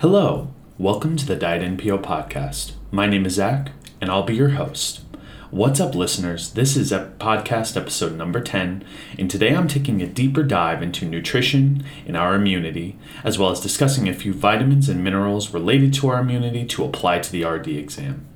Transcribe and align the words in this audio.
Hello, 0.00 0.48
welcome 0.78 1.14
to 1.18 1.26
the 1.26 1.36
Diet 1.36 1.60
NPO 1.60 2.02
podcast. 2.02 2.72
My 2.90 3.04
name 3.04 3.26
is 3.26 3.34
Zach, 3.34 3.72
and 4.00 4.08
I'll 4.08 4.22
be 4.22 4.34
your 4.34 4.48
host. 4.48 5.02
What's 5.50 5.78
up, 5.78 5.94
listeners? 5.94 6.54
This 6.54 6.74
is 6.74 6.90
a 6.90 7.12
podcast 7.18 7.76
episode 7.76 8.16
number 8.16 8.40
10, 8.40 8.82
and 9.18 9.30
today 9.30 9.54
I'm 9.54 9.68
taking 9.68 10.00
a 10.00 10.06
deeper 10.06 10.42
dive 10.42 10.82
into 10.82 11.04
nutrition 11.04 11.84
and 12.06 12.16
our 12.16 12.34
immunity, 12.34 12.96
as 13.24 13.38
well 13.38 13.50
as 13.50 13.60
discussing 13.60 14.08
a 14.08 14.14
few 14.14 14.32
vitamins 14.32 14.88
and 14.88 15.04
minerals 15.04 15.52
related 15.52 15.92
to 15.92 16.08
our 16.08 16.20
immunity 16.20 16.64
to 16.64 16.84
apply 16.86 17.18
to 17.18 17.30
the 17.30 17.44
RD 17.44 17.68
exam. 17.68 18.26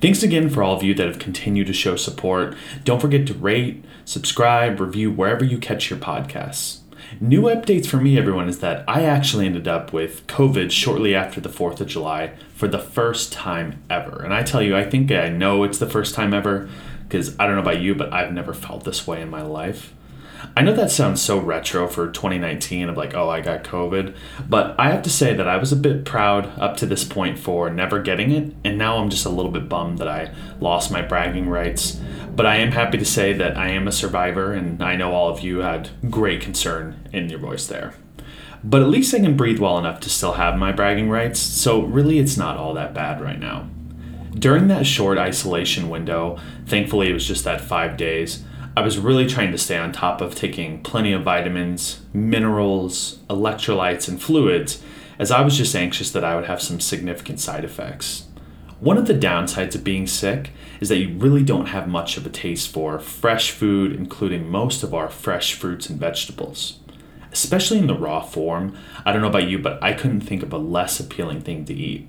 Thanks 0.00 0.24
again 0.24 0.48
for 0.48 0.64
all 0.64 0.74
of 0.74 0.82
you 0.82 0.92
that 0.94 1.06
have 1.06 1.20
continued 1.20 1.68
to 1.68 1.72
show 1.72 1.94
support. 1.94 2.56
Don't 2.82 3.00
forget 3.00 3.28
to 3.28 3.34
rate, 3.34 3.84
subscribe, 4.04 4.80
review 4.80 5.12
wherever 5.12 5.44
you 5.44 5.58
catch 5.58 5.88
your 5.88 6.00
podcasts. 6.00 6.80
New 7.20 7.42
updates 7.42 7.86
for 7.86 7.96
me, 7.98 8.18
everyone, 8.18 8.48
is 8.48 8.58
that 8.60 8.84
I 8.86 9.02
actually 9.04 9.46
ended 9.46 9.66
up 9.66 9.92
with 9.92 10.26
COVID 10.26 10.70
shortly 10.70 11.14
after 11.14 11.40
the 11.40 11.48
4th 11.48 11.80
of 11.80 11.86
July 11.86 12.32
for 12.54 12.68
the 12.68 12.78
first 12.78 13.32
time 13.32 13.82
ever. 13.88 14.22
And 14.22 14.34
I 14.34 14.42
tell 14.42 14.62
you, 14.62 14.76
I 14.76 14.88
think 14.88 15.10
I 15.10 15.28
know 15.28 15.64
it's 15.64 15.78
the 15.78 15.88
first 15.88 16.14
time 16.14 16.34
ever 16.34 16.68
because 17.08 17.38
I 17.38 17.46
don't 17.46 17.54
know 17.54 17.62
about 17.62 17.80
you, 17.80 17.94
but 17.94 18.12
I've 18.12 18.32
never 18.32 18.52
felt 18.52 18.84
this 18.84 19.06
way 19.06 19.22
in 19.22 19.30
my 19.30 19.42
life. 19.42 19.94
I 20.56 20.62
know 20.62 20.74
that 20.74 20.90
sounds 20.90 21.22
so 21.22 21.38
retro 21.38 21.86
for 21.88 22.10
2019 22.10 22.88
of 22.88 22.96
like, 22.96 23.14
oh, 23.14 23.28
I 23.28 23.40
got 23.40 23.64
COVID, 23.64 24.14
but 24.48 24.74
I 24.78 24.90
have 24.90 25.02
to 25.02 25.10
say 25.10 25.34
that 25.34 25.48
I 25.48 25.56
was 25.56 25.72
a 25.72 25.76
bit 25.76 26.04
proud 26.04 26.58
up 26.58 26.76
to 26.78 26.86
this 26.86 27.04
point 27.04 27.38
for 27.38 27.70
never 27.70 28.00
getting 28.00 28.30
it, 28.30 28.54
and 28.64 28.78
now 28.78 28.98
I'm 28.98 29.10
just 29.10 29.26
a 29.26 29.30
little 29.30 29.50
bit 29.50 29.68
bummed 29.68 29.98
that 29.98 30.08
I 30.08 30.32
lost 30.60 30.90
my 30.90 31.02
bragging 31.02 31.48
rights. 31.48 32.00
But 32.34 32.46
I 32.46 32.56
am 32.56 32.72
happy 32.72 32.98
to 32.98 33.04
say 33.04 33.32
that 33.32 33.56
I 33.56 33.68
am 33.68 33.88
a 33.88 33.92
survivor, 33.92 34.52
and 34.52 34.82
I 34.82 34.96
know 34.96 35.12
all 35.12 35.28
of 35.28 35.40
you 35.40 35.58
had 35.58 35.90
great 36.10 36.40
concern 36.40 37.08
in 37.12 37.28
your 37.28 37.38
voice 37.38 37.66
there. 37.66 37.94
But 38.62 38.82
at 38.82 38.88
least 38.88 39.14
I 39.14 39.20
can 39.20 39.36
breathe 39.36 39.58
well 39.58 39.78
enough 39.78 40.00
to 40.00 40.10
still 40.10 40.32
have 40.32 40.58
my 40.58 40.72
bragging 40.72 41.08
rights, 41.08 41.38
so 41.40 41.82
really 41.82 42.18
it's 42.18 42.36
not 42.36 42.56
all 42.56 42.74
that 42.74 42.94
bad 42.94 43.20
right 43.20 43.38
now. 43.38 43.68
During 44.38 44.68
that 44.68 44.86
short 44.86 45.16
isolation 45.16 45.88
window, 45.88 46.38
thankfully 46.66 47.08
it 47.08 47.14
was 47.14 47.26
just 47.26 47.44
that 47.44 47.60
five 47.60 47.96
days, 47.96 48.44
I 48.76 48.82
was 48.82 48.98
really 48.98 49.26
trying 49.26 49.52
to 49.52 49.58
stay 49.58 49.78
on 49.78 49.90
top 49.90 50.20
of 50.20 50.34
taking 50.34 50.82
plenty 50.82 51.14
of 51.14 51.22
vitamins, 51.22 52.02
minerals, 52.12 53.20
electrolytes, 53.30 54.06
and 54.06 54.22
fluids, 54.22 54.82
as 55.18 55.30
I 55.30 55.40
was 55.40 55.56
just 55.56 55.74
anxious 55.74 56.10
that 56.10 56.24
I 56.24 56.36
would 56.36 56.44
have 56.44 56.60
some 56.60 56.78
significant 56.78 57.40
side 57.40 57.64
effects. 57.64 58.24
One 58.78 58.98
of 58.98 59.06
the 59.06 59.14
downsides 59.14 59.74
of 59.74 59.82
being 59.82 60.06
sick 60.06 60.50
is 60.78 60.90
that 60.90 60.98
you 60.98 61.16
really 61.16 61.42
don't 61.42 61.68
have 61.68 61.88
much 61.88 62.18
of 62.18 62.26
a 62.26 62.28
taste 62.28 62.68
for 62.68 62.98
fresh 62.98 63.50
food, 63.50 63.92
including 63.92 64.50
most 64.50 64.82
of 64.82 64.92
our 64.92 65.08
fresh 65.08 65.54
fruits 65.54 65.88
and 65.88 65.98
vegetables. 65.98 66.78
Especially 67.32 67.78
in 67.78 67.86
the 67.86 67.98
raw 67.98 68.20
form, 68.20 68.76
I 69.06 69.12
don't 69.12 69.22
know 69.22 69.28
about 69.28 69.48
you, 69.48 69.58
but 69.58 69.82
I 69.82 69.94
couldn't 69.94 70.20
think 70.20 70.42
of 70.42 70.52
a 70.52 70.58
less 70.58 71.00
appealing 71.00 71.40
thing 71.40 71.64
to 71.64 71.72
eat. 71.72 72.08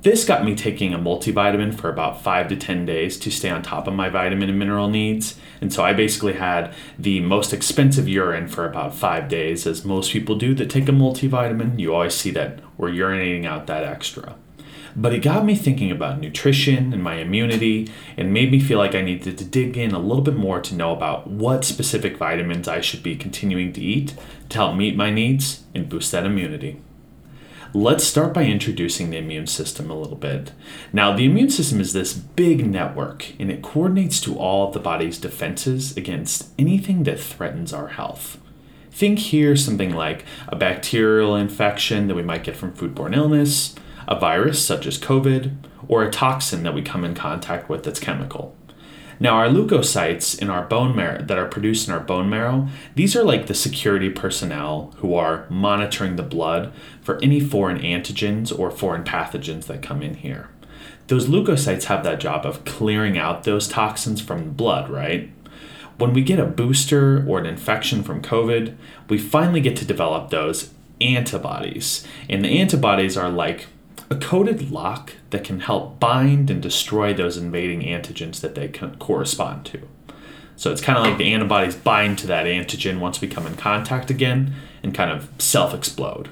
This 0.00 0.24
got 0.24 0.44
me 0.44 0.54
taking 0.54 0.94
a 0.94 0.98
multivitamin 0.98 1.74
for 1.74 1.88
about 1.88 2.22
five 2.22 2.46
to 2.48 2.56
10 2.56 2.86
days 2.86 3.18
to 3.18 3.32
stay 3.32 3.50
on 3.50 3.62
top 3.62 3.88
of 3.88 3.94
my 3.94 4.08
vitamin 4.08 4.48
and 4.48 4.56
mineral 4.56 4.86
needs. 4.88 5.36
And 5.60 5.72
so 5.72 5.82
I 5.82 5.92
basically 5.92 6.34
had 6.34 6.72
the 6.96 7.18
most 7.18 7.52
expensive 7.52 8.08
urine 8.08 8.46
for 8.46 8.64
about 8.64 8.94
five 8.94 9.28
days, 9.28 9.66
as 9.66 9.84
most 9.84 10.12
people 10.12 10.36
do 10.36 10.54
that 10.54 10.70
take 10.70 10.88
a 10.88 10.92
multivitamin. 10.92 11.80
You 11.80 11.94
always 11.94 12.14
see 12.14 12.30
that 12.30 12.60
we're 12.76 12.90
urinating 12.90 13.44
out 13.44 13.66
that 13.66 13.82
extra. 13.82 14.36
But 14.94 15.14
it 15.14 15.18
got 15.18 15.44
me 15.44 15.56
thinking 15.56 15.90
about 15.90 16.20
nutrition 16.20 16.92
and 16.92 17.02
my 17.02 17.16
immunity 17.16 17.90
and 18.16 18.32
made 18.32 18.52
me 18.52 18.60
feel 18.60 18.78
like 18.78 18.94
I 18.94 19.02
needed 19.02 19.36
to 19.36 19.44
dig 19.44 19.76
in 19.76 19.90
a 19.90 19.98
little 19.98 20.22
bit 20.22 20.36
more 20.36 20.60
to 20.60 20.76
know 20.76 20.92
about 20.92 21.26
what 21.26 21.64
specific 21.64 22.16
vitamins 22.16 22.68
I 22.68 22.80
should 22.82 23.02
be 23.02 23.16
continuing 23.16 23.72
to 23.72 23.80
eat 23.80 24.14
to 24.50 24.58
help 24.58 24.76
meet 24.76 24.94
my 24.94 25.10
needs 25.10 25.64
and 25.74 25.88
boost 25.88 26.12
that 26.12 26.24
immunity. 26.24 26.80
Let's 27.74 28.04
start 28.04 28.32
by 28.32 28.44
introducing 28.44 29.10
the 29.10 29.18
immune 29.18 29.46
system 29.46 29.90
a 29.90 29.94
little 29.94 30.16
bit. 30.16 30.52
Now, 30.90 31.14
the 31.14 31.26
immune 31.26 31.50
system 31.50 31.82
is 31.82 31.92
this 31.92 32.14
big 32.14 32.66
network 32.66 33.38
and 33.38 33.50
it 33.50 33.60
coordinates 33.60 34.22
to 34.22 34.38
all 34.38 34.68
of 34.68 34.72
the 34.72 34.80
body's 34.80 35.18
defenses 35.18 35.94
against 35.94 36.48
anything 36.58 37.02
that 37.02 37.20
threatens 37.20 37.74
our 37.74 37.88
health. 37.88 38.38
Think 38.90 39.18
here 39.18 39.54
something 39.54 39.94
like 39.94 40.24
a 40.48 40.56
bacterial 40.56 41.36
infection 41.36 42.08
that 42.08 42.14
we 42.14 42.22
might 42.22 42.42
get 42.42 42.56
from 42.56 42.72
foodborne 42.72 43.14
illness, 43.14 43.74
a 44.06 44.18
virus 44.18 44.64
such 44.64 44.86
as 44.86 44.98
COVID, 44.98 45.54
or 45.88 46.02
a 46.02 46.10
toxin 46.10 46.62
that 46.62 46.74
we 46.74 46.80
come 46.80 47.04
in 47.04 47.14
contact 47.14 47.68
with 47.68 47.84
that's 47.84 48.00
chemical. 48.00 48.56
Now, 49.20 49.34
our 49.34 49.48
leukocytes 49.48 50.38
in 50.40 50.48
our 50.48 50.64
bone 50.64 50.94
marrow 50.94 51.22
that 51.22 51.38
are 51.38 51.48
produced 51.48 51.88
in 51.88 51.94
our 51.94 52.00
bone 52.00 52.30
marrow, 52.30 52.68
these 52.94 53.16
are 53.16 53.24
like 53.24 53.46
the 53.46 53.54
security 53.54 54.10
personnel 54.10 54.94
who 54.98 55.14
are 55.14 55.46
monitoring 55.50 56.16
the 56.16 56.22
blood 56.22 56.72
for 57.02 57.18
any 57.22 57.40
foreign 57.40 57.80
antigens 57.80 58.56
or 58.56 58.70
foreign 58.70 59.02
pathogens 59.02 59.66
that 59.66 59.82
come 59.82 60.02
in 60.02 60.14
here. 60.14 60.50
Those 61.08 61.26
leukocytes 61.26 61.84
have 61.84 62.04
that 62.04 62.20
job 62.20 62.46
of 62.46 62.64
clearing 62.64 63.18
out 63.18 63.44
those 63.44 63.66
toxins 63.66 64.20
from 64.20 64.44
the 64.44 64.50
blood, 64.50 64.88
right? 64.88 65.30
When 65.96 66.12
we 66.12 66.22
get 66.22 66.38
a 66.38 66.44
booster 66.44 67.24
or 67.26 67.40
an 67.40 67.46
infection 67.46 68.04
from 68.04 68.22
COVID, 68.22 68.76
we 69.08 69.18
finally 69.18 69.60
get 69.60 69.76
to 69.78 69.84
develop 69.84 70.30
those 70.30 70.72
antibodies. 71.00 72.06
And 72.28 72.44
the 72.44 72.60
antibodies 72.60 73.16
are 73.16 73.30
like 73.30 73.66
a 74.10 74.16
coded 74.16 74.70
lock 74.70 75.14
that 75.30 75.44
can 75.44 75.60
help 75.60 76.00
bind 76.00 76.50
and 76.50 76.62
destroy 76.62 77.12
those 77.12 77.36
invading 77.36 77.82
antigens 77.82 78.40
that 78.40 78.54
they 78.54 78.68
correspond 78.98 79.66
to. 79.66 79.86
So 80.56 80.72
it's 80.72 80.80
kind 80.80 80.98
of 80.98 81.04
like 81.04 81.18
the 81.18 81.32
antibodies 81.32 81.76
bind 81.76 82.18
to 82.18 82.26
that 82.28 82.46
antigen 82.46 83.00
once 83.00 83.20
we 83.20 83.28
come 83.28 83.46
in 83.46 83.54
contact 83.56 84.10
again 84.10 84.54
and 84.82 84.94
kind 84.94 85.10
of 85.10 85.30
self 85.38 85.74
explode. 85.74 86.30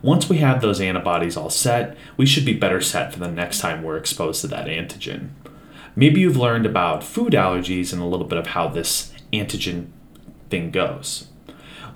Once 0.00 0.28
we 0.28 0.38
have 0.38 0.60
those 0.60 0.80
antibodies 0.80 1.36
all 1.36 1.50
set, 1.50 1.96
we 2.16 2.26
should 2.26 2.44
be 2.44 2.54
better 2.54 2.80
set 2.80 3.12
for 3.12 3.18
the 3.18 3.30
next 3.30 3.60
time 3.60 3.82
we're 3.82 3.96
exposed 3.96 4.40
to 4.40 4.46
that 4.48 4.66
antigen. 4.66 5.28
Maybe 5.94 6.20
you've 6.20 6.36
learned 6.36 6.66
about 6.66 7.04
food 7.04 7.34
allergies 7.34 7.92
and 7.92 8.00
a 8.00 8.06
little 8.06 8.26
bit 8.26 8.38
of 8.38 8.48
how 8.48 8.68
this 8.68 9.12
antigen 9.32 9.88
thing 10.50 10.70
goes 10.70 11.28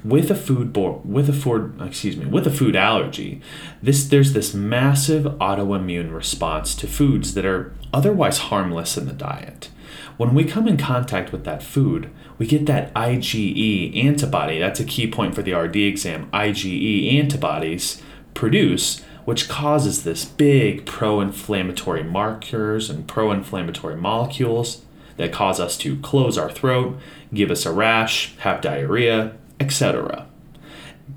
with 0.05 0.31
a 0.31 0.35
food 0.35 0.73
bo- 0.73 1.03
with 1.05 1.29
a 1.29 1.33
food 1.33 1.81
excuse 1.81 2.17
me 2.17 2.27
with 2.27 2.47
a 2.47 2.51
food 2.51 2.77
allergy 2.77 3.41
this 3.83 4.09
there's 4.09 4.33
this 4.33 4.55
massive 4.55 5.25
autoimmune 5.39 6.13
response 6.15 6.75
to 6.75 6.87
foods 6.87 7.35
that 7.35 7.47
are 7.47 7.75
otherwise 7.93 8.39
harmless 8.39 8.97
in 8.97 9.07
the 9.07 9.13
diet. 9.13 9.71
When 10.17 10.35
we 10.35 10.45
come 10.45 10.67
in 10.67 10.77
contact 10.77 11.33
with 11.33 11.45
that 11.45 11.63
food 11.63 12.11
we 12.39 12.47
get 12.47 12.67
that 12.67 12.93
IgE 12.95 13.97
antibody. 13.97 14.59
That's 14.59 14.81
a 14.81 14.85
key 14.85 15.11
point 15.11 15.35
for 15.35 15.43
the 15.43 15.55
RD 15.55 15.77
exam. 15.77 16.31
IgE 16.33 17.19
antibodies 17.19 18.03
produce 18.35 19.03
which 19.25 19.49
causes 19.49 20.05
this 20.05 20.25
big 20.25 20.87
pro-inflammatory 20.87 22.05
markers 22.05 22.89
and 22.89 23.09
pro-inflammatory 23.09 23.97
molecules 23.97 24.83
that 25.17 25.33
cause 25.33 25.59
us 25.59 25.77
to 25.79 25.97
close 25.99 26.39
our 26.39 26.51
throat, 26.51 26.97
give 27.35 27.51
us 27.51 27.67
a 27.67 27.73
rash, 27.73 28.37
have 28.39 28.61
diarrhea, 28.61 29.33
etc. 29.61 30.27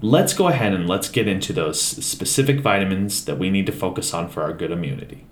Let's 0.01 0.33
go 0.33 0.47
ahead 0.47 0.73
and 0.73 0.87
let's 0.87 1.09
get 1.09 1.27
into 1.27 1.51
those 1.51 1.81
specific 1.81 2.61
vitamins 2.61 3.25
that 3.25 3.39
we 3.39 3.49
need 3.49 3.65
to 3.65 3.71
focus 3.71 4.13
on 4.13 4.29
for 4.29 4.43
our 4.43 4.53
good 4.53 4.71
immunity. 4.71 5.25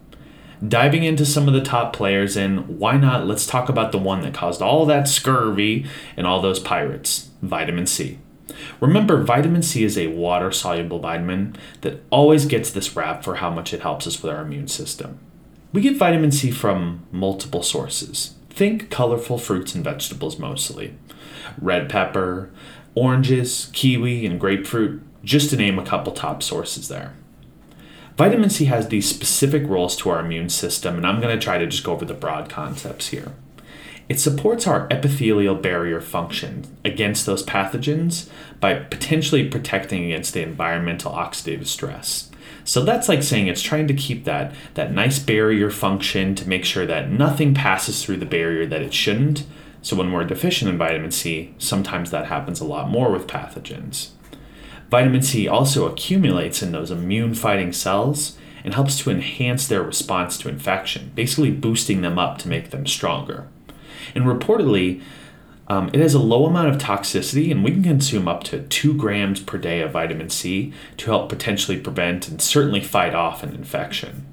Diving 0.67 1.03
into 1.03 1.25
some 1.25 1.47
of 1.47 1.53
the 1.53 1.61
top 1.61 1.93
players, 1.93 2.35
and 2.35 2.79
why 2.79 2.97
not? 2.97 3.27
Let's 3.27 3.45
talk 3.45 3.69
about 3.69 3.91
the 3.91 3.99
one 3.99 4.21
that 4.21 4.33
caused 4.33 4.61
all 4.61 4.85
that 4.87 5.07
scurvy 5.07 5.85
and 6.17 6.25
all 6.25 6.41
those 6.41 6.59
pirates 6.59 7.29
vitamin 7.43 7.85
C. 7.85 8.17
Remember, 8.79 9.21
vitamin 9.21 9.61
C 9.61 9.83
is 9.83 9.97
a 9.97 10.07
water 10.07 10.51
soluble 10.51 10.97
vitamin 10.97 11.55
that 11.81 12.01
always 12.09 12.45
gets 12.45 12.71
this 12.71 12.95
rap 12.95 13.23
for 13.23 13.35
how 13.35 13.51
much 13.51 13.71
it 13.71 13.81
helps 13.81 14.07
us 14.07 14.21
with 14.21 14.33
our 14.33 14.41
immune 14.41 14.67
system. 14.67 15.19
We 15.71 15.81
get 15.81 15.97
vitamin 15.97 16.31
C 16.31 16.49
from 16.49 17.05
multiple 17.11 17.61
sources. 17.61 18.33
Think 18.49 18.89
colorful 18.89 19.37
fruits 19.37 19.75
and 19.75 19.83
vegetables 19.83 20.39
mostly 20.39 20.95
red 21.61 21.89
pepper, 21.89 22.51
oranges, 22.97 23.69
kiwi, 23.73 24.25
and 24.25 24.39
grapefruit, 24.39 25.01
just 25.23 25.49
to 25.51 25.57
name 25.57 25.77
a 25.77 25.85
couple 25.85 26.11
top 26.11 26.41
sources 26.41 26.87
there. 26.87 27.13
Vitamin 28.17 28.49
C 28.49 28.65
has 28.65 28.87
these 28.87 29.07
specific 29.07 29.67
roles 29.67 29.95
to 29.97 30.09
our 30.09 30.19
immune 30.19 30.49
system, 30.49 30.95
and 30.97 31.05
I'm 31.05 31.21
going 31.21 31.37
to 31.37 31.43
try 31.43 31.59
to 31.59 31.67
just 31.67 31.83
go 31.83 31.93
over 31.93 32.05
the 32.05 32.15
broad 32.15 32.49
concepts 32.49 33.09
here. 33.09 33.33
It 34.09 34.19
supports 34.19 34.65
our 34.65 34.87
epithelial 34.89 35.55
barrier 35.55 36.01
function 36.01 36.65
against 36.83 37.25
those 37.25 37.45
pathogens 37.45 38.29
by 38.59 38.75
potentially 38.75 39.47
protecting 39.47 40.05
against 40.05 40.33
the 40.33 40.41
environmental 40.41 41.11
oxidative 41.11 41.67
stress. 41.67 42.31
So 42.63 42.83
that's 42.83 43.07
like 43.07 43.21
saying 43.21 43.47
it's 43.47 43.61
trying 43.61 43.87
to 43.87 43.93
keep 43.93 44.23
that, 44.23 44.55
that 44.73 44.91
nice 44.91 45.19
barrier 45.19 45.69
function 45.69 46.33
to 46.35 46.49
make 46.49 46.65
sure 46.65 46.85
that 46.85 47.11
nothing 47.11 47.53
passes 47.53 48.03
through 48.03 48.17
the 48.17 48.25
barrier 48.25 48.65
that 48.65 48.81
it 48.81 48.93
shouldn't, 48.93 49.45
so, 49.87 49.95
when 49.95 50.11
we're 50.11 50.25
deficient 50.25 50.69
in 50.69 50.77
vitamin 50.77 51.11
C, 51.11 51.55
sometimes 51.57 52.11
that 52.11 52.25
happens 52.25 52.59
a 52.59 52.65
lot 52.65 52.89
more 52.89 53.09
with 53.09 53.25
pathogens. 53.25 54.09
Vitamin 54.89 55.21
C 55.21 55.47
also 55.47 55.87
accumulates 55.87 56.61
in 56.61 56.73
those 56.73 56.91
immune 56.91 57.33
fighting 57.33 57.71
cells 57.71 58.37
and 58.65 58.73
helps 58.73 58.99
to 58.99 59.09
enhance 59.09 59.65
their 59.65 59.81
response 59.81 60.37
to 60.39 60.49
infection, 60.49 61.13
basically 61.15 61.51
boosting 61.51 62.01
them 62.01 62.19
up 62.19 62.37
to 62.39 62.49
make 62.49 62.71
them 62.71 62.85
stronger. 62.85 63.47
And 64.13 64.25
reportedly, 64.25 64.99
Um, 65.69 65.89
it 65.93 65.99
has 65.99 66.13
a 66.13 66.19
low 66.19 66.45
amount 66.45 66.69
of 66.69 66.77
toxicity, 66.77 67.51
and 67.51 67.63
we 67.63 67.71
can 67.71 67.83
consume 67.83 68.27
up 68.27 68.43
to 68.45 68.63
two 68.63 68.93
grams 68.93 69.41
per 69.41 69.57
day 69.57 69.81
of 69.81 69.91
vitamin 69.91 70.29
C 70.29 70.73
to 70.97 71.05
help 71.07 71.29
potentially 71.29 71.77
prevent 71.77 72.27
and 72.27 72.41
certainly 72.41 72.81
fight 72.81 73.13
off 73.13 73.43
an 73.43 73.53
infection. 73.53 74.25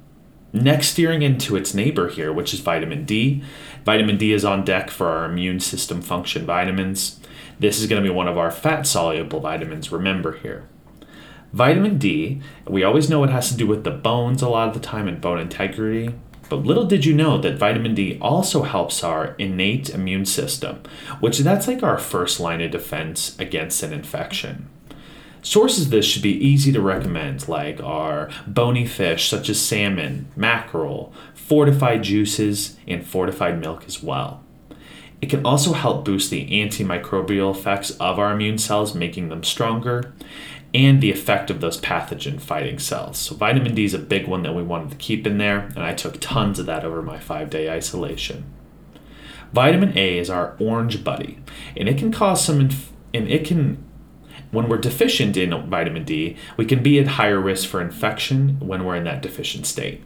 Next, 0.53 0.91
steering 0.91 1.23
into 1.23 1.57
its 1.57 1.75
neighbor 1.75 2.09
here, 2.09 2.33
which 2.33 2.55
is 2.55 2.61
vitamin 2.61 3.05
D. 3.05 3.43
Vitamin 3.85 4.17
D 4.17 4.33
is 4.33 4.45
on 4.45 4.65
deck 4.65 4.91
for 4.91 5.09
our 5.09 5.27
immune 5.27 5.61
system 5.61 6.01
function 6.01 6.47
vitamins. 6.47 7.21
This 7.59 7.81
is 7.81 7.87
going 7.87 8.03
to 8.03 8.09
be 8.09 8.15
one 8.15 8.29
of 8.29 8.39
our 8.39 8.51
fat 8.51 8.87
soluble 8.87 9.41
vitamins, 9.41 9.93
remember 9.93 10.39
here. 10.39 10.67
Vitamin 11.53 11.99
D, 11.99 12.41
we 12.67 12.83
always 12.83 13.09
know 13.09 13.23
it 13.23 13.31
has 13.31 13.51
to 13.51 13.57
do 13.57 13.67
with 13.67 13.85
the 13.85 13.91
bones 13.91 14.43
a 14.43 14.49
lot 14.49 14.69
of 14.69 14.75
the 14.75 14.81
time 14.81 15.07
and 15.07 15.21
bone 15.21 15.39
integrity. 15.39 16.15
But 16.49 16.65
little 16.65 16.85
did 16.85 17.05
you 17.05 17.15
know 17.15 17.39
that 17.39 17.59
vitamin 17.59 17.95
D 17.95 18.19
also 18.21 18.63
helps 18.63 19.05
our 19.05 19.35
innate 19.39 19.91
immune 19.91 20.27
system, 20.27 20.83
which 21.21 21.39
that's 21.39 21.69
like 21.69 21.83
our 21.83 21.99
first 21.99 22.41
line 22.41 22.61
of 22.61 22.71
defense 22.71 23.39
against 23.39 23.83
an 23.83 23.93
infection. 23.93 24.69
Sources 25.45 25.85
of 25.85 25.91
this 25.91 26.07
should 26.07 26.23
be 26.23 26.43
easy 26.43 26.73
to 26.73 26.81
recommend, 26.81 27.47
like 27.49 27.79
our 27.83 28.31
bony 28.47 28.87
fish 28.87 29.29
such 29.29 29.51
as 29.51 29.61
salmon, 29.61 30.27
mackerel, 30.35 31.13
fortified 31.35 32.03
juices, 32.03 32.79
and 32.89 33.07
fortified 33.07 33.61
milk 33.61 33.85
as 33.87 34.03
well. 34.03 34.43
It 35.21 35.29
can 35.29 35.45
also 35.45 35.75
help 35.75 36.03
boost 36.03 36.31
the 36.31 36.49
antimicrobial 36.49 37.55
effects 37.55 37.91
of 37.93 38.19
our 38.19 38.33
immune 38.33 38.57
cells, 38.57 38.95
making 38.95 39.29
them 39.29 39.45
stronger, 39.45 40.15
and 40.73 41.03
the 41.03 41.13
effect 41.13 41.51
of 41.51 41.61
those 41.61 41.79
pathogen 41.79 42.41
fighting 42.41 42.79
cells. 42.79 43.19
So, 43.19 43.35
vitamin 43.35 43.75
D 43.75 43.85
is 43.85 43.93
a 43.93 43.99
big 43.99 44.27
one 44.27 44.45
that 44.45 44.55
we 44.55 44.63
wanted 44.63 44.93
to 44.93 44.97
keep 44.97 45.27
in 45.27 45.37
there, 45.37 45.71
and 45.77 45.81
I 45.81 45.93
took 45.93 46.21
tons 46.21 46.59
of 46.59 46.65
that 46.67 46.87
over 46.87 47.03
my 47.03 47.19
five 47.19 47.51
day 47.51 47.71
isolation. 47.71 48.45
Vitamin 49.53 49.93
A 49.99 50.19
is 50.19 50.31
our 50.31 50.57
orange 50.59 51.05
buddy, 51.05 51.39
and 51.77 51.87
it 51.87 51.99
can 51.99 52.11
cause 52.11 52.43
some, 52.43 52.63
inf- 52.63 52.93
and 53.13 53.31
it 53.31 53.45
can 53.45 53.84
when 54.55 54.69
we're 54.69 54.79
deficient 54.79 55.37
in 55.37 55.69
vitamin 55.69 56.05
D, 56.05 56.37
we 56.57 56.65
can 56.65 56.83
be 56.83 56.99
at 56.99 57.07
higher 57.07 57.41
risk 57.41 57.69
for 57.69 57.81
infection 57.81 58.59
when 58.61 58.85
we're 58.85 58.97
in 58.97 59.05
that 59.05 59.23
deficient 59.23 59.67
state. 59.67 60.03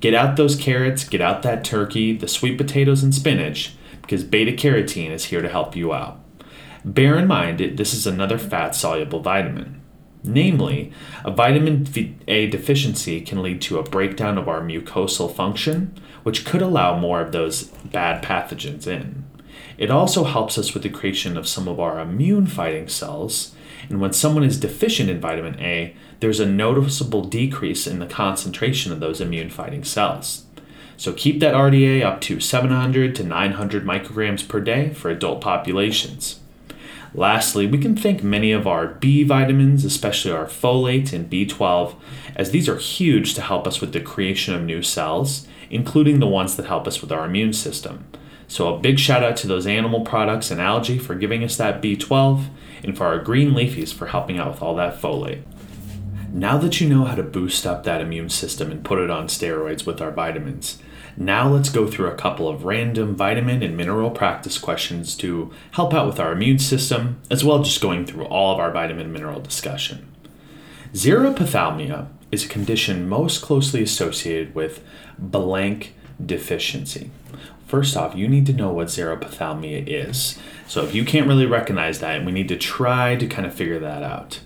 Get 0.00 0.14
out 0.14 0.36
those 0.36 0.56
carrots, 0.56 1.04
get 1.04 1.20
out 1.20 1.42
that 1.42 1.64
turkey, 1.64 2.16
the 2.16 2.28
sweet 2.28 2.56
potatoes, 2.56 3.02
and 3.02 3.14
spinach, 3.14 3.74
because 4.00 4.24
beta 4.24 4.52
carotene 4.52 5.10
is 5.10 5.26
here 5.26 5.42
to 5.42 5.48
help 5.48 5.76
you 5.76 5.92
out. 5.92 6.20
Bear 6.84 7.18
in 7.18 7.26
mind, 7.26 7.58
that 7.58 7.76
this 7.76 7.94
is 7.94 8.06
another 8.06 8.38
fat 8.38 8.74
soluble 8.74 9.20
vitamin. 9.20 9.80
Namely, 10.24 10.92
a 11.24 11.30
vitamin 11.30 11.86
A 12.28 12.46
deficiency 12.46 13.20
can 13.20 13.42
lead 13.42 13.60
to 13.62 13.78
a 13.78 13.82
breakdown 13.82 14.38
of 14.38 14.48
our 14.48 14.60
mucosal 14.60 15.32
function, 15.32 15.94
which 16.22 16.44
could 16.44 16.62
allow 16.62 16.98
more 16.98 17.20
of 17.20 17.32
those 17.32 17.64
bad 17.64 18.22
pathogens 18.22 18.86
in. 18.86 19.24
It 19.78 19.90
also 19.90 20.24
helps 20.24 20.58
us 20.58 20.74
with 20.74 20.82
the 20.84 20.88
creation 20.88 21.36
of 21.36 21.48
some 21.48 21.66
of 21.66 21.80
our 21.80 21.98
immune 21.98 22.46
fighting 22.46 22.88
cells 22.88 23.54
and 23.88 24.00
when 24.00 24.12
someone 24.12 24.44
is 24.44 24.58
deficient 24.58 25.10
in 25.10 25.20
vitamin 25.20 25.58
A, 25.60 25.94
there's 26.20 26.40
a 26.40 26.46
noticeable 26.46 27.24
decrease 27.24 27.86
in 27.86 27.98
the 27.98 28.06
concentration 28.06 28.92
of 28.92 29.00
those 29.00 29.20
immune 29.20 29.50
fighting 29.50 29.84
cells. 29.84 30.44
So 30.96 31.12
keep 31.12 31.40
that 31.40 31.54
RDA 31.54 32.04
up 32.04 32.20
to 32.22 32.38
700 32.38 33.14
to 33.16 33.24
900 33.24 33.84
micrograms 33.84 34.46
per 34.46 34.60
day 34.60 34.90
for 34.90 35.10
adult 35.10 35.40
populations. 35.40 36.38
Lastly, 37.14 37.66
we 37.66 37.78
can 37.78 37.94
thank 37.94 38.22
many 38.22 38.52
of 38.52 38.66
our 38.66 38.86
B 38.86 39.22
vitamins, 39.22 39.84
especially 39.84 40.32
our 40.32 40.46
folate 40.46 41.12
and 41.12 41.28
B12, 41.28 41.96
as 42.36 42.50
these 42.50 42.68
are 42.68 42.78
huge 42.78 43.34
to 43.34 43.42
help 43.42 43.66
us 43.66 43.80
with 43.80 43.92
the 43.92 44.00
creation 44.00 44.54
of 44.54 44.62
new 44.62 44.80
cells, 44.80 45.46
including 45.68 46.20
the 46.20 46.26
ones 46.26 46.56
that 46.56 46.66
help 46.66 46.86
us 46.86 47.02
with 47.02 47.12
our 47.12 47.26
immune 47.26 47.52
system. 47.52 48.06
So, 48.48 48.74
a 48.74 48.78
big 48.78 48.98
shout 48.98 49.24
out 49.24 49.36
to 49.38 49.46
those 49.46 49.66
animal 49.66 50.02
products 50.02 50.50
and 50.50 50.60
algae 50.60 50.98
for 50.98 51.14
giving 51.14 51.42
us 51.42 51.56
that 51.56 51.80
B12, 51.80 52.46
and 52.84 52.96
for 52.96 53.06
our 53.06 53.18
green 53.18 53.52
leafies 53.52 53.92
for 53.92 54.06
helping 54.06 54.38
out 54.38 54.50
with 54.50 54.62
all 54.62 54.74
that 54.76 55.00
folate. 55.00 55.42
Now 56.32 56.56
that 56.58 56.80
you 56.80 56.88
know 56.88 57.04
how 57.04 57.14
to 57.14 57.22
boost 57.22 57.66
up 57.66 57.84
that 57.84 58.00
immune 58.00 58.30
system 58.30 58.70
and 58.70 58.84
put 58.84 58.98
it 58.98 59.10
on 59.10 59.26
steroids 59.26 59.86
with 59.86 60.00
our 60.00 60.10
vitamins, 60.10 60.78
now 61.16 61.46
let's 61.46 61.68
go 61.68 61.86
through 61.86 62.08
a 62.08 62.14
couple 62.14 62.48
of 62.48 62.64
random 62.64 63.14
vitamin 63.14 63.62
and 63.62 63.76
mineral 63.76 64.10
practice 64.10 64.56
questions 64.56 65.14
to 65.16 65.52
help 65.72 65.92
out 65.92 66.06
with 66.06 66.18
our 66.18 66.32
immune 66.32 66.58
system, 66.58 67.20
as 67.30 67.44
well 67.44 67.60
as 67.60 67.68
just 67.68 67.82
going 67.82 68.06
through 68.06 68.24
all 68.24 68.54
of 68.54 68.58
our 68.58 68.72
vitamin 68.72 69.04
and 69.04 69.12
mineral 69.12 69.40
discussion. 69.40 70.10
Xerophthalmia 70.94 72.08
is 72.30 72.46
a 72.46 72.48
condition 72.48 73.08
most 73.08 73.42
closely 73.42 73.82
associated 73.82 74.54
with 74.54 74.82
blank 75.18 75.94
deficiency. 76.24 77.10
First 77.72 77.96
off, 77.96 78.14
you 78.14 78.28
need 78.28 78.44
to 78.44 78.52
know 78.52 78.70
what 78.70 78.88
xerophthalmia 78.88 79.84
is. 79.86 80.38
So 80.68 80.84
if 80.84 80.94
you 80.94 81.06
can't 81.06 81.26
really 81.26 81.46
recognize 81.46 82.00
that, 82.00 82.22
we 82.22 82.30
need 82.30 82.48
to 82.48 82.56
try 82.58 83.16
to 83.16 83.26
kind 83.26 83.46
of 83.46 83.54
figure 83.54 83.78
that 83.78 84.02
out. 84.02 84.40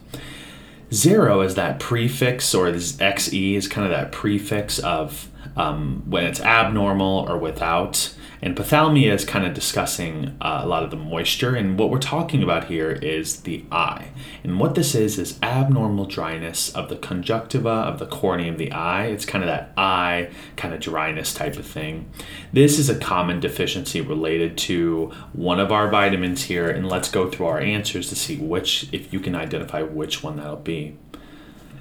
Zero 0.92 1.40
is 1.40 1.56
that 1.56 1.80
prefix, 1.80 2.54
or 2.54 2.70
this 2.70 2.92
XE 2.92 3.54
is 3.54 3.66
kind 3.66 3.84
of 3.84 3.90
that 3.90 4.12
prefix 4.12 4.78
of 4.78 5.28
um, 5.56 6.04
when 6.06 6.22
it's 6.22 6.40
abnormal 6.40 7.26
or 7.28 7.36
without. 7.36 8.14
And 8.42 8.56
pathalmia 8.56 9.12
is 9.12 9.24
kind 9.24 9.46
of 9.46 9.54
discussing 9.54 10.36
uh, 10.40 10.60
a 10.62 10.66
lot 10.66 10.82
of 10.82 10.90
the 10.90 10.96
moisture. 10.96 11.54
And 11.54 11.78
what 11.78 11.90
we're 11.90 11.98
talking 11.98 12.42
about 12.42 12.64
here 12.64 12.92
is 12.92 13.40
the 13.40 13.64
eye. 13.72 14.08
And 14.44 14.60
what 14.60 14.74
this 14.74 14.94
is, 14.94 15.18
is 15.18 15.38
abnormal 15.42 16.04
dryness 16.04 16.74
of 16.74 16.88
the 16.88 16.96
conjunctiva 16.96 17.68
of 17.68 17.98
the 17.98 18.06
cornea 18.06 18.52
of 18.52 18.58
the 18.58 18.72
eye. 18.72 19.06
It's 19.06 19.24
kind 19.24 19.42
of 19.42 19.48
that 19.48 19.72
eye 19.76 20.30
kind 20.56 20.74
of 20.74 20.80
dryness 20.80 21.32
type 21.32 21.56
of 21.56 21.66
thing. 21.66 22.10
This 22.52 22.78
is 22.78 22.90
a 22.90 22.98
common 22.98 23.40
deficiency 23.40 24.00
related 24.00 24.58
to 24.58 25.12
one 25.32 25.60
of 25.60 25.72
our 25.72 25.88
vitamins 25.88 26.44
here. 26.44 26.68
And 26.68 26.88
let's 26.88 27.10
go 27.10 27.30
through 27.30 27.46
our 27.46 27.60
answers 27.60 28.08
to 28.10 28.16
see 28.16 28.36
which, 28.36 28.88
if 28.92 29.12
you 29.12 29.20
can 29.20 29.34
identify 29.34 29.82
which 29.82 30.22
one 30.22 30.36
that'll 30.36 30.56
be. 30.56 30.96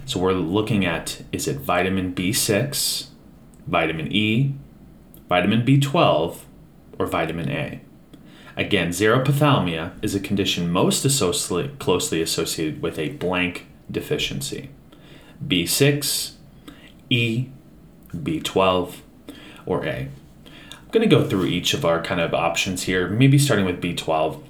So 0.06 0.20
we're 0.20 0.34
looking 0.34 0.86
at 0.86 1.24
is 1.32 1.48
it 1.48 1.58
vitamin 1.58 2.14
B6, 2.14 3.08
vitamin 3.68 4.12
E, 4.12 4.54
vitamin 5.28 5.64
B12, 5.64 6.38
or 6.98 7.06
vitamin 7.06 7.50
A. 7.50 7.82
Again, 8.58 8.90
xerophthalmia 8.90 9.92
is 10.02 10.16
a 10.16 10.20
condition 10.20 10.72
most 10.72 11.06
associ- 11.06 11.78
closely 11.78 12.22
associated 12.22 12.82
with 12.82 12.98
a 12.98 13.10
blank 13.10 13.68
deficiency. 13.92 14.70
B6, 15.46 16.32
E, 17.10 17.48
B12, 18.16 18.96
or 19.66 19.86
A. 19.86 20.08
I'm 20.48 20.92
going 20.92 21.08
to 21.08 21.16
go 21.16 21.28
through 21.28 21.46
each 21.46 21.74
of 21.74 21.84
our 21.84 22.02
kind 22.02 22.22
of 22.22 22.34
options 22.34 22.84
here, 22.84 23.10
maybe 23.10 23.38
starting 23.38 23.66
with 23.66 23.82
B12. 23.82 24.42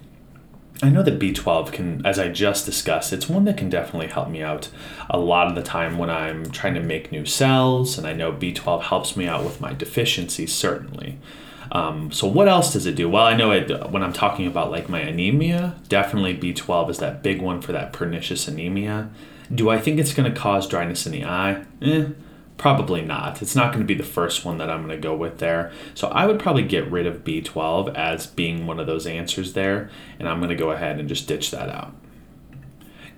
I 0.84 0.90
know 0.90 1.04
that 1.04 1.20
B12 1.20 1.72
can, 1.72 2.06
as 2.06 2.20
I 2.20 2.28
just 2.28 2.66
discussed, 2.66 3.14
it's 3.14 3.30
one 3.30 3.46
that 3.46 3.58
can 3.58 3.70
definitely 3.70 4.08
help 4.08 4.30
me 4.30 4.42
out 4.42 4.70
a 5.10 5.18
lot 5.18 5.48
of 5.48 5.56
the 5.56 5.64
time 5.64 5.98
when 5.98 6.10
I'm 6.10 6.50
trying 6.52 6.74
to 6.74 6.82
make 6.82 7.12
new 7.12 7.26
cells, 7.26 7.98
and 7.98 8.06
I 8.06 8.14
know 8.14 8.34
B12 8.34 8.84
helps 8.84 9.16
me 9.16 9.26
out 9.26 9.46
with 9.46 9.62
my 9.62 9.74
deficiencies, 9.74 10.54
certainly. 10.54 11.18
Um, 11.72 12.12
so 12.12 12.28
what 12.28 12.48
else 12.48 12.74
does 12.74 12.86
it 12.86 12.96
do? 12.96 13.10
Well, 13.10 13.26
I 13.26 13.36
know 13.36 13.52
it 13.52 13.90
when 13.90 14.04
I'm 14.04 14.14
talking 14.14 14.48
about 14.48 14.70
like 14.70 14.90
my 14.90 15.00
anemia, 15.00 15.76
definitely 15.88 16.36
B12 16.38 16.90
is 16.92 16.98
that 17.00 17.24
big 17.24 17.42
one 17.42 17.62
for 17.62 17.72
that 17.72 17.92
pernicious 17.94 18.48
anemia. 18.48 19.10
Do 19.54 19.70
I 19.70 19.80
think 19.80 20.00
it's 20.00 20.14
going 20.14 20.32
to 20.32 20.40
cause 20.40 20.68
dryness 20.68 21.06
in 21.06 21.12
the 21.12 21.26
eye? 21.26 21.64
Eh, 21.82 22.08
probably 22.58 23.02
not. 23.02 23.42
It's 23.42 23.56
not 23.56 23.74
going 23.74 23.84
to 23.84 23.88
be 23.88 24.00
the 24.00 24.04
first 24.04 24.46
one 24.46 24.58
that 24.58 24.70
I'm 24.70 24.86
going 24.86 24.96
to 24.96 25.02
go 25.02 25.16
with 25.16 25.40
there. 25.40 25.72
So 25.94 26.08
I 26.10 26.26
would 26.26 26.40
probably 26.40 26.64
get 26.64 26.90
rid 26.90 27.06
of 27.06 27.24
B12 27.24 27.94
as 27.96 28.28
being 28.28 28.66
one 28.66 28.80
of 28.80 28.88
those 28.88 29.06
answers 29.06 29.54
there, 29.54 29.90
and 30.20 30.28
I'm 30.28 30.40
going 30.40 30.50
to 30.50 30.56
go 30.56 30.72
ahead 30.72 31.00
and 31.00 31.10
just 31.10 31.28
ditch 31.28 31.52
that 31.52 31.70
out. 31.70 31.94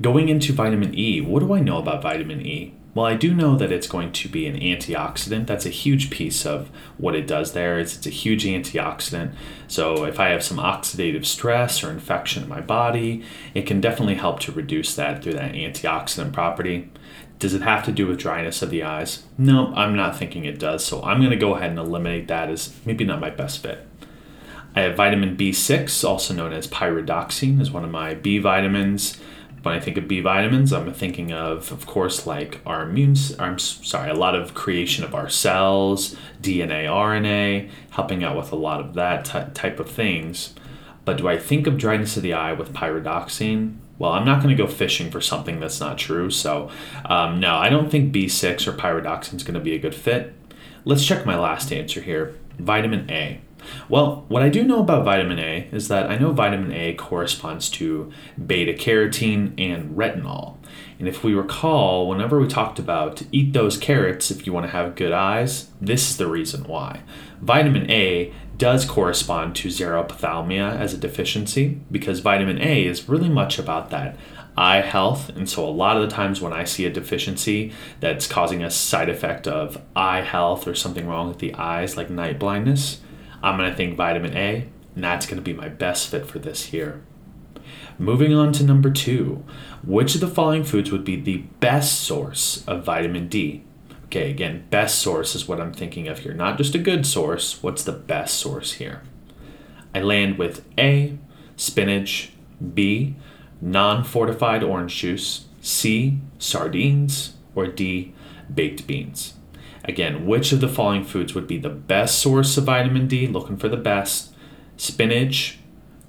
Going 0.01 0.29
into 0.29 0.53
vitamin 0.53 0.97
E, 0.97 1.21
what 1.21 1.39
do 1.39 1.53
I 1.53 1.59
know 1.59 1.77
about 1.77 2.03
vitamin 2.03 2.45
E? 2.45 2.76
Well, 2.97 3.05
I 3.05 3.13
do 3.13 3.31
know 3.35 3.55
that 3.57 3.71
it's 3.71 3.85
going 3.85 4.11
to 4.13 4.27
be 4.27 4.47
an 4.47 4.59
antioxidant. 4.59 5.45
That's 5.45 5.67
a 5.67 5.69
huge 5.69 6.09
piece 6.09 6.47
of 6.47 6.71
what 6.97 7.13
it 7.13 7.27
does 7.27 7.51
there. 7.53 7.77
It's, 7.77 7.95
it's 7.95 8.07
a 8.07 8.09
huge 8.09 8.43
antioxidant. 8.43 9.35
So 9.67 10.03
if 10.05 10.19
I 10.19 10.29
have 10.29 10.43
some 10.43 10.57
oxidative 10.57 11.23
stress 11.23 11.83
or 11.83 11.91
infection 11.91 12.41
in 12.41 12.49
my 12.49 12.59
body, 12.59 13.23
it 13.53 13.67
can 13.67 13.81
definitely 13.81 14.15
help 14.15 14.39
to 14.39 14.51
reduce 14.51 14.95
that 14.95 15.21
through 15.21 15.33
that 15.33 15.53
antioxidant 15.53 16.33
property. 16.33 16.89
Does 17.37 17.53
it 17.53 17.61
have 17.61 17.85
to 17.85 17.91
do 17.91 18.07
with 18.07 18.17
dryness 18.17 18.63
of 18.63 18.71
the 18.71 18.81
eyes? 18.81 19.25
No, 19.37 19.71
I'm 19.75 19.95
not 19.95 20.17
thinking 20.17 20.45
it 20.45 20.57
does. 20.57 20.83
So 20.83 21.03
I'm 21.03 21.19
going 21.19 21.29
to 21.29 21.37
go 21.37 21.53
ahead 21.53 21.69
and 21.69 21.77
eliminate 21.77 22.27
that 22.29 22.49
as 22.49 22.73
maybe 22.83 23.03
not 23.03 23.21
my 23.21 23.29
best 23.29 23.61
fit. 23.61 23.85
I 24.75 24.81
have 24.81 24.97
vitamin 24.97 25.37
B6, 25.37 26.03
also 26.03 26.33
known 26.33 26.51
as 26.51 26.65
pyridoxine, 26.65 27.61
is 27.61 27.69
one 27.69 27.83
of 27.83 27.91
my 27.91 28.15
B 28.15 28.39
vitamins 28.39 29.19
when 29.63 29.75
I 29.75 29.79
think 29.79 29.97
of 29.97 30.07
B 30.07 30.21
vitamins, 30.21 30.71
I'm 30.71 30.93
thinking 30.93 31.33
of, 31.33 31.71
of 31.71 31.85
course, 31.85 32.25
like 32.25 32.61
our 32.65 32.83
immune, 32.83 33.15
I'm 33.39 33.59
sorry, 33.59 34.09
a 34.09 34.13
lot 34.13 34.35
of 34.35 34.53
creation 34.53 35.03
of 35.03 35.15
our 35.15 35.29
cells, 35.29 36.15
DNA, 36.41 36.85
RNA, 36.85 37.69
helping 37.91 38.23
out 38.23 38.37
with 38.37 38.51
a 38.51 38.55
lot 38.55 38.79
of 38.79 38.93
that 38.93 39.25
t- 39.25 39.53
type 39.53 39.79
of 39.79 39.89
things. 39.89 40.53
But 41.05 41.17
do 41.17 41.27
I 41.27 41.37
think 41.37 41.67
of 41.67 41.77
dryness 41.77 42.17
of 42.17 42.23
the 42.23 42.33
eye 42.33 42.53
with 42.53 42.73
pyridoxine? 42.73 43.77
Well, 43.97 44.11
I'm 44.11 44.25
not 44.25 44.43
going 44.43 44.55
to 44.55 44.63
go 44.63 44.69
fishing 44.69 45.09
for 45.09 45.21
something 45.21 45.59
that's 45.59 45.79
not 45.79 45.97
true. 45.97 46.29
So, 46.29 46.69
um, 47.05 47.39
no, 47.39 47.55
I 47.55 47.69
don't 47.69 47.89
think 47.89 48.13
B6 48.13 48.67
or 48.67 48.73
pyridoxine 48.73 49.35
is 49.35 49.43
going 49.43 49.55
to 49.55 49.59
be 49.59 49.73
a 49.73 49.79
good 49.79 49.95
fit. 49.95 50.33
Let's 50.85 51.05
check 51.05 51.25
my 51.25 51.37
last 51.37 51.71
answer 51.73 52.01
here 52.01 52.35
vitamin 52.59 53.09
A. 53.09 53.41
Well, 53.89 54.25
what 54.27 54.43
I 54.43 54.49
do 54.49 54.63
know 54.63 54.79
about 54.79 55.05
vitamin 55.05 55.39
A 55.39 55.67
is 55.71 55.87
that 55.87 56.09
I 56.09 56.17
know 56.17 56.31
vitamin 56.31 56.71
A 56.71 56.93
corresponds 56.93 57.69
to 57.71 58.11
beta 58.45 58.73
carotene 58.73 59.53
and 59.57 59.95
retinol. 59.95 60.57
And 60.99 61.07
if 61.07 61.23
we 61.23 61.33
recall, 61.33 62.07
whenever 62.07 62.39
we 62.39 62.47
talked 62.47 62.79
about 62.79 63.21
eat 63.31 63.53
those 63.53 63.77
carrots 63.77 64.31
if 64.31 64.45
you 64.45 64.53
want 64.53 64.65
to 64.65 64.71
have 64.71 64.95
good 64.95 65.11
eyes, 65.11 65.69
this 65.79 66.09
is 66.09 66.17
the 66.17 66.27
reason 66.27 66.63
why. 66.63 67.01
Vitamin 67.41 67.89
A 67.91 68.33
does 68.57 68.85
correspond 68.85 69.55
to 69.55 69.69
xerophthalmia 69.69 70.75
as 70.77 70.93
a 70.93 70.97
deficiency 70.97 71.79
because 71.91 72.19
vitamin 72.19 72.59
A 72.61 72.85
is 72.85 73.07
really 73.07 73.29
much 73.29 73.59
about 73.59 73.91
that 73.91 74.17
eye 74.57 74.81
health. 74.81 75.29
And 75.29 75.47
so, 75.47 75.63
a 75.63 75.69
lot 75.69 75.97
of 75.97 76.01
the 76.01 76.13
times 76.13 76.41
when 76.41 76.53
I 76.53 76.63
see 76.63 76.85
a 76.85 76.91
deficiency 76.91 77.71
that's 77.99 78.27
causing 78.27 78.63
a 78.63 78.71
side 78.71 79.09
effect 79.09 79.47
of 79.47 79.81
eye 79.95 80.21
health 80.21 80.67
or 80.67 80.73
something 80.73 81.07
wrong 81.07 81.27
with 81.27 81.39
the 81.39 81.53
eyes, 81.53 81.95
like 81.95 82.09
night 82.09 82.39
blindness, 82.39 83.01
I'm 83.41 83.57
going 83.57 83.69
to 83.69 83.75
think 83.75 83.95
vitamin 83.95 84.35
A, 84.35 84.67
and 84.95 85.03
that's 85.03 85.25
going 85.25 85.37
to 85.37 85.43
be 85.43 85.53
my 85.53 85.69
best 85.69 86.09
fit 86.09 86.25
for 86.25 86.39
this 86.39 86.65
here. 86.65 87.01
Moving 87.99 88.33
on 88.33 88.51
to 88.53 88.63
number 88.63 88.89
two, 88.89 89.43
which 89.83 90.15
of 90.15 90.21
the 90.21 90.27
following 90.27 90.63
foods 90.63 90.91
would 90.91 91.03
be 91.03 91.15
the 91.15 91.37
best 91.59 92.01
source 92.01 92.63
of 92.67 92.83
vitamin 92.83 93.27
D? 93.27 93.63
Okay, 94.05 94.29
again, 94.29 94.65
best 94.69 94.99
source 94.99 95.35
is 95.35 95.47
what 95.47 95.59
I'm 95.59 95.73
thinking 95.73 96.07
of 96.07 96.19
here, 96.19 96.33
not 96.33 96.57
just 96.57 96.75
a 96.75 96.79
good 96.79 97.05
source. 97.05 97.61
What's 97.61 97.83
the 97.83 97.91
best 97.91 98.35
source 98.35 98.73
here? 98.73 99.01
I 99.93 100.01
land 100.01 100.37
with 100.37 100.63
A, 100.77 101.17
spinach, 101.55 102.31
B, 102.73 103.15
non 103.59 104.03
fortified 104.03 104.63
orange 104.63 104.95
juice, 104.95 105.45
C, 105.61 106.19
sardines, 106.39 107.33
or 107.55 107.67
D, 107.67 108.13
baked 108.53 108.87
beans. 108.87 109.33
Again, 109.87 110.25
which 110.25 110.51
of 110.51 110.59
the 110.59 110.67
following 110.67 111.03
foods 111.03 111.33
would 111.33 111.47
be 111.47 111.57
the 111.57 111.69
best 111.69 112.19
source 112.19 112.57
of 112.57 112.65
vitamin 112.65 113.07
D? 113.07 113.27
Looking 113.27 113.57
for 113.57 113.69
the 113.69 113.77
best. 113.77 114.33
Spinach, 114.75 115.59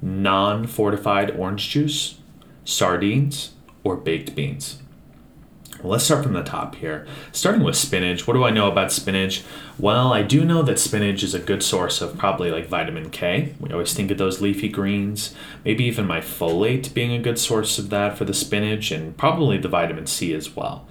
non 0.02 0.66
fortified 0.66 1.30
orange 1.30 1.68
juice, 1.70 2.18
sardines, 2.64 3.52
or 3.85 3.97
baked 3.97 4.35
beans? 4.35 4.82
Well, 5.80 5.92
let's 5.92 6.04
start 6.04 6.25
from 6.25 6.32
the 6.32 6.42
top 6.42 6.75
here. 6.75 7.06
Starting 7.30 7.62
with 7.62 7.76
spinach, 7.76 8.26
what 8.26 8.35
do 8.35 8.42
I 8.42 8.50
know 8.50 8.68
about 8.68 8.90
spinach? 8.90 9.44
Well, 9.78 10.12
I 10.12 10.23
do 10.23 10.44
know 10.44 10.62
that 10.62 10.80
spinach 10.80 11.23
is 11.23 11.35
a 11.35 11.38
good 11.38 11.62
source 11.62 12.00
of 12.00 12.18
probably 12.18 12.50
like 12.50 12.66
vitamin 12.66 13.11
K. 13.11 13.54
We 13.61 13.70
always 13.70 13.94
think 13.94 14.11
of 14.11 14.18
those 14.18 14.40
leafy 14.40 14.68
greens. 14.68 15.37
Maybe 15.64 15.85
even 15.85 16.04
my 16.04 16.18
folate 16.20 16.92
being 16.94 17.12
a 17.12 17.23
good 17.23 17.38
source 17.38 17.78
of 17.78 17.90
that 17.90 18.18
for 18.18 18.25
the 18.25 18.35
spinach, 18.35 18.90
and 18.90 19.16
probably 19.16 19.56
the 19.56 19.68
vitamin 19.68 20.08
C 20.08 20.35
as 20.35 20.56
well. 20.56 20.85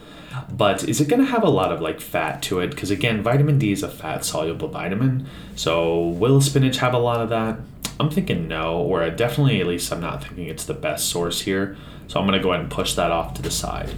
But 0.49 0.87
is 0.87 1.01
it 1.01 1.07
going 1.07 1.21
to 1.21 1.31
have 1.31 1.43
a 1.43 1.49
lot 1.49 1.71
of 1.71 1.81
like 1.81 2.01
fat 2.01 2.41
to 2.43 2.59
it? 2.59 2.69
Because 2.69 2.91
again, 2.91 3.23
vitamin 3.23 3.57
D 3.59 3.71
is 3.71 3.83
a 3.83 3.89
fat 3.89 4.25
soluble 4.25 4.67
vitamin. 4.67 5.27
So 5.55 5.99
will 5.99 6.41
spinach 6.41 6.77
have 6.77 6.93
a 6.93 6.99
lot 6.99 7.21
of 7.21 7.29
that? 7.29 7.59
I'm 7.99 8.09
thinking 8.09 8.47
no, 8.47 8.77
or 8.77 9.09
definitely 9.09 9.59
at 9.59 9.67
least 9.67 9.91
I'm 9.91 10.01
not 10.01 10.23
thinking 10.23 10.47
it's 10.47 10.65
the 10.65 10.73
best 10.73 11.09
source 11.09 11.41
here. 11.41 11.77
So 12.07 12.19
I'm 12.19 12.27
going 12.27 12.37
to 12.37 12.43
go 12.43 12.51
ahead 12.51 12.61
and 12.61 12.71
push 12.71 12.93
that 12.93 13.11
off 13.11 13.33
to 13.35 13.41
the 13.41 13.51
side. 13.51 13.93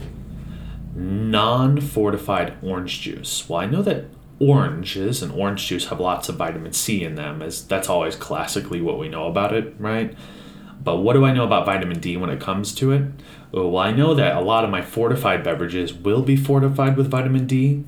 Non 0.96 1.80
fortified 1.80 2.56
orange 2.64 3.02
juice. 3.02 3.48
Well, 3.48 3.60
I 3.60 3.66
know 3.66 3.82
that 3.84 4.06
oranges 4.40 5.22
and 5.22 5.32
orange 5.34 5.68
juice 5.68 5.88
have 5.88 6.00
lots 6.00 6.30
of 6.30 6.36
vitamin 6.36 6.74
C 6.74 7.04
in 7.04 7.16
them, 7.16 7.42
as 7.42 7.66
that's 7.66 7.90
always 7.90 8.16
classically 8.16 8.82
what 8.82 8.98
we 8.98 9.10
know 9.10 9.28
about 9.28 9.54
it, 9.54 9.76
right? 9.78 10.16
But 10.82 10.98
what 10.98 11.14
do 11.14 11.26
I 11.26 11.34
know 11.34 11.44
about 11.44 11.66
vitamin 11.66 12.00
D 12.00 12.16
when 12.16 12.30
it 12.30 12.40
comes 12.40 12.74
to 12.76 12.92
it? 12.92 13.12
Well, 13.52 13.78
I 13.78 13.92
know 13.92 14.14
that 14.14 14.36
a 14.36 14.42
lot 14.42 14.64
of 14.64 14.70
my 14.70 14.82
fortified 14.82 15.44
beverages 15.44 15.94
will 15.94 16.22
be 16.22 16.38
fortified 16.38 16.96
with 16.96 17.10
vitamin 17.10 17.48
D, 17.48 17.84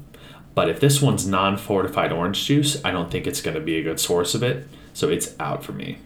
but 0.54 0.70
if 0.70 0.80
this 0.80 1.02
one's 1.02 1.26
non 1.26 1.58
fortified 1.58 2.12
orange 2.12 2.46
juice, 2.46 2.84
I 2.84 2.92
don't 2.92 3.10
think 3.10 3.26
it's 3.26 3.42
going 3.42 3.56
to 3.56 3.62
be 3.62 3.78
a 3.78 3.84
good 3.84 4.00
source 4.00 4.36
of 4.36 4.44
it 4.44 4.68
so 4.94 5.10
it's 5.10 5.36
out 5.40 5.64
for 5.64 5.72
me. 5.72 6.00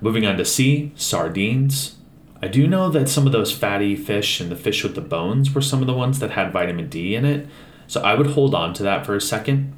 Moving 0.00 0.26
on 0.26 0.36
to 0.36 0.44
C, 0.44 0.92
sardines. 0.96 1.96
I 2.40 2.48
do 2.48 2.66
know 2.66 2.88
that 2.88 3.08
some 3.08 3.26
of 3.26 3.32
those 3.32 3.56
fatty 3.56 3.94
fish 3.94 4.40
and 4.40 4.50
the 4.50 4.56
fish 4.56 4.82
with 4.82 4.96
the 4.96 5.00
bones 5.00 5.54
were 5.54 5.60
some 5.60 5.80
of 5.80 5.86
the 5.86 5.92
ones 5.92 6.18
that 6.18 6.32
had 6.32 6.52
vitamin 6.52 6.88
D 6.88 7.14
in 7.14 7.24
it, 7.24 7.46
so 7.86 8.00
I 8.00 8.14
would 8.14 8.28
hold 8.28 8.54
on 8.54 8.74
to 8.74 8.82
that 8.82 9.06
for 9.06 9.14
a 9.14 9.20
second. 9.20 9.74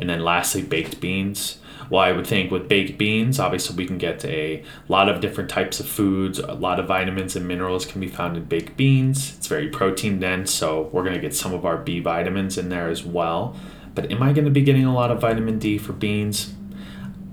And 0.00 0.10
then 0.10 0.24
lastly, 0.24 0.62
baked 0.62 1.00
beans. 1.00 1.58
Well, 1.90 2.00
I 2.00 2.12
would 2.12 2.26
think 2.26 2.50
with 2.50 2.68
baked 2.68 2.98
beans, 2.98 3.40
obviously 3.40 3.76
we 3.76 3.86
can 3.86 3.98
get 3.98 4.24
a 4.24 4.62
lot 4.88 5.08
of 5.08 5.20
different 5.20 5.48
types 5.48 5.80
of 5.80 5.88
foods. 5.88 6.38
A 6.38 6.52
lot 6.52 6.78
of 6.78 6.86
vitamins 6.86 7.34
and 7.34 7.48
minerals 7.48 7.86
can 7.86 8.00
be 8.00 8.08
found 8.08 8.36
in 8.36 8.44
baked 8.44 8.76
beans. 8.76 9.36
It's 9.36 9.46
very 9.46 9.68
protein 9.68 10.20
dense, 10.20 10.52
so 10.52 10.90
we're 10.92 11.02
going 11.02 11.14
to 11.14 11.20
get 11.20 11.34
some 11.34 11.54
of 11.54 11.64
our 11.64 11.78
B 11.78 12.00
vitamins 12.00 12.58
in 12.58 12.68
there 12.68 12.88
as 12.88 13.04
well. 13.04 13.56
But 13.94 14.12
am 14.12 14.22
I 14.22 14.32
going 14.32 14.44
to 14.44 14.50
be 14.50 14.62
getting 14.62 14.84
a 14.84 14.94
lot 14.94 15.10
of 15.10 15.20
vitamin 15.20 15.58
D 15.58 15.78
for 15.78 15.92
beans? 15.92 16.54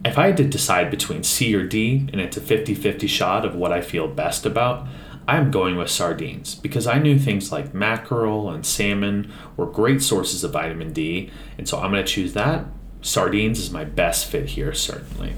if 0.06 0.20
I 0.20 0.28
had 0.28 0.38
to 0.38 0.44
decide 0.44 0.92
between 0.92 1.24
C 1.24 1.56
or 1.56 1.66
D 1.66 2.08
and 2.14 2.22
it's 2.22 2.38
a 2.38 2.42
50 2.42 2.76
50 2.76 3.08
shot 3.08 3.44
of 3.44 3.56
what 3.56 3.72
I 3.72 3.82
feel 3.82 4.08
best 4.08 4.46
about, 4.46 4.88
I'm 5.28 5.50
going 5.50 5.76
with 5.76 5.90
sardines 5.90 6.54
because 6.54 6.86
I 6.86 7.00
knew 7.00 7.18
things 7.18 7.52
like 7.52 7.74
mackerel 7.74 8.50
and 8.52 8.64
salmon 8.64 9.34
were 9.58 9.66
great 9.66 10.04
sources 10.04 10.44
of 10.44 10.52
vitamin 10.52 10.94
D, 10.94 11.32
and 11.58 11.68
so 11.68 11.80
I'm 11.80 11.92
going 11.92 12.06
to 12.06 12.12
choose 12.12 12.34
that. 12.34 12.66
Sardines 13.06 13.60
is 13.60 13.70
my 13.70 13.84
best 13.84 14.26
fit 14.26 14.50
here, 14.50 14.74
certainly. 14.74 15.34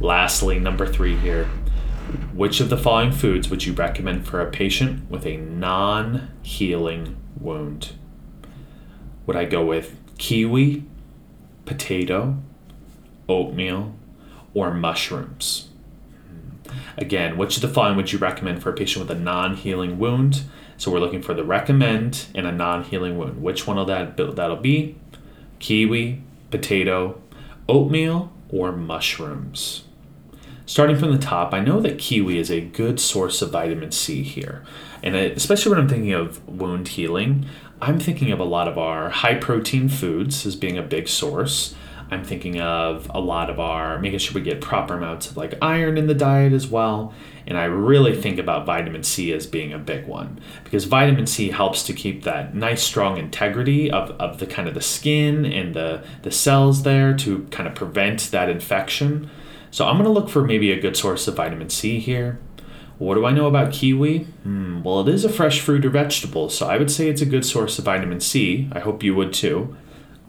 Lastly, 0.00 0.58
number 0.58 0.86
three 0.86 1.16
here. 1.16 1.46
Which 2.34 2.60
of 2.60 2.68
the 2.68 2.76
following 2.76 3.10
foods 3.10 3.48
would 3.48 3.64
you 3.64 3.72
recommend 3.72 4.26
for 4.26 4.40
a 4.40 4.50
patient 4.50 5.10
with 5.10 5.26
a 5.26 5.38
non 5.38 6.30
healing 6.42 7.16
wound? 7.40 7.92
Would 9.24 9.34
I 9.34 9.46
go 9.46 9.64
with 9.64 9.96
kiwi, 10.18 10.84
potato, 11.64 12.36
oatmeal, 13.30 13.94
or 14.52 14.74
mushrooms. 14.74 15.70
Again, 16.98 17.38
which 17.38 17.56
of 17.56 17.62
the 17.62 17.68
following 17.68 17.96
would 17.96 18.12
you 18.12 18.18
recommend 18.18 18.62
for 18.62 18.68
a 18.68 18.74
patient 18.74 19.08
with 19.08 19.16
a 19.16 19.18
non 19.18 19.56
healing 19.56 19.98
wound? 19.98 20.42
So 20.76 20.90
we're 20.90 21.00
looking 21.00 21.22
for 21.22 21.32
the 21.32 21.44
recommend 21.44 22.26
and 22.34 22.46
a 22.46 22.52
non 22.52 22.84
healing 22.84 23.16
wound. 23.16 23.42
Which 23.42 23.66
one 23.66 23.78
will 23.78 23.86
that 23.86 24.18
that'll 24.18 24.56
be? 24.56 24.96
Kiwi, 25.60 26.22
potato, 26.50 27.20
oatmeal, 27.68 28.32
or 28.48 28.72
mushrooms? 28.72 29.84
Starting 30.66 30.96
from 30.96 31.12
the 31.12 31.18
top, 31.18 31.54
I 31.54 31.60
know 31.60 31.80
that 31.80 31.98
kiwi 31.98 32.38
is 32.38 32.50
a 32.50 32.60
good 32.60 33.00
source 33.00 33.40
of 33.40 33.50
vitamin 33.50 33.90
C 33.90 34.22
here. 34.22 34.64
And 35.02 35.16
especially 35.16 35.70
when 35.70 35.80
I'm 35.80 35.88
thinking 35.88 36.12
of 36.12 36.46
wound 36.46 36.88
healing, 36.88 37.46
I'm 37.80 37.98
thinking 37.98 38.32
of 38.32 38.38
a 38.38 38.44
lot 38.44 38.68
of 38.68 38.76
our 38.76 39.08
high 39.08 39.36
protein 39.36 39.88
foods 39.88 40.44
as 40.44 40.56
being 40.56 40.76
a 40.76 40.82
big 40.82 41.08
source. 41.08 41.74
I'm 42.10 42.24
thinking 42.24 42.60
of 42.60 43.10
a 43.14 43.20
lot 43.20 43.50
of 43.50 43.60
our 43.60 43.98
making 43.98 44.18
sure 44.18 44.34
we 44.34 44.40
get 44.40 44.60
proper 44.60 44.94
amounts 44.94 45.30
of 45.30 45.36
like 45.36 45.54
iron 45.60 45.98
in 45.98 46.06
the 46.06 46.14
diet 46.14 46.52
as 46.52 46.66
well. 46.66 47.12
And 47.46 47.56
I 47.56 47.64
really 47.64 48.14
think 48.14 48.38
about 48.38 48.66
vitamin 48.66 49.02
C 49.02 49.32
as 49.32 49.46
being 49.46 49.72
a 49.72 49.78
big 49.78 50.06
one 50.06 50.40
because 50.64 50.84
vitamin 50.84 51.26
C 51.26 51.50
helps 51.50 51.82
to 51.84 51.92
keep 51.92 52.24
that 52.24 52.54
nice 52.54 52.82
strong 52.82 53.18
integrity 53.18 53.90
of, 53.90 54.10
of 54.12 54.38
the 54.38 54.46
kind 54.46 54.68
of 54.68 54.74
the 54.74 54.80
skin 54.80 55.44
and 55.44 55.74
the, 55.74 56.02
the 56.22 56.30
cells 56.30 56.82
there 56.82 57.14
to 57.18 57.44
kind 57.50 57.68
of 57.68 57.74
prevent 57.74 58.30
that 58.30 58.48
infection. 58.48 59.30
So 59.70 59.86
I'm 59.86 59.98
to 60.02 60.08
look 60.08 60.30
for 60.30 60.42
maybe 60.42 60.72
a 60.72 60.80
good 60.80 60.96
source 60.96 61.28
of 61.28 61.36
vitamin 61.36 61.68
C 61.68 62.00
here. 62.00 62.38
What 62.98 63.14
do 63.14 63.24
I 63.24 63.32
know 63.32 63.46
about 63.46 63.72
kiwi? 63.72 64.24
Hmm, 64.42 64.82
well, 64.82 65.00
it 65.00 65.08
is 65.08 65.24
a 65.24 65.28
fresh 65.28 65.60
fruit 65.60 65.84
or 65.84 65.90
vegetable, 65.90 66.50
so 66.50 66.66
I 66.66 66.78
would 66.78 66.90
say 66.90 67.08
it's 67.08 67.22
a 67.22 67.26
good 67.26 67.44
source 67.44 67.78
of 67.78 67.84
vitamin 67.84 68.20
C. 68.20 68.68
I 68.72 68.80
hope 68.80 69.04
you 69.04 69.14
would 69.14 69.32
too. 69.32 69.76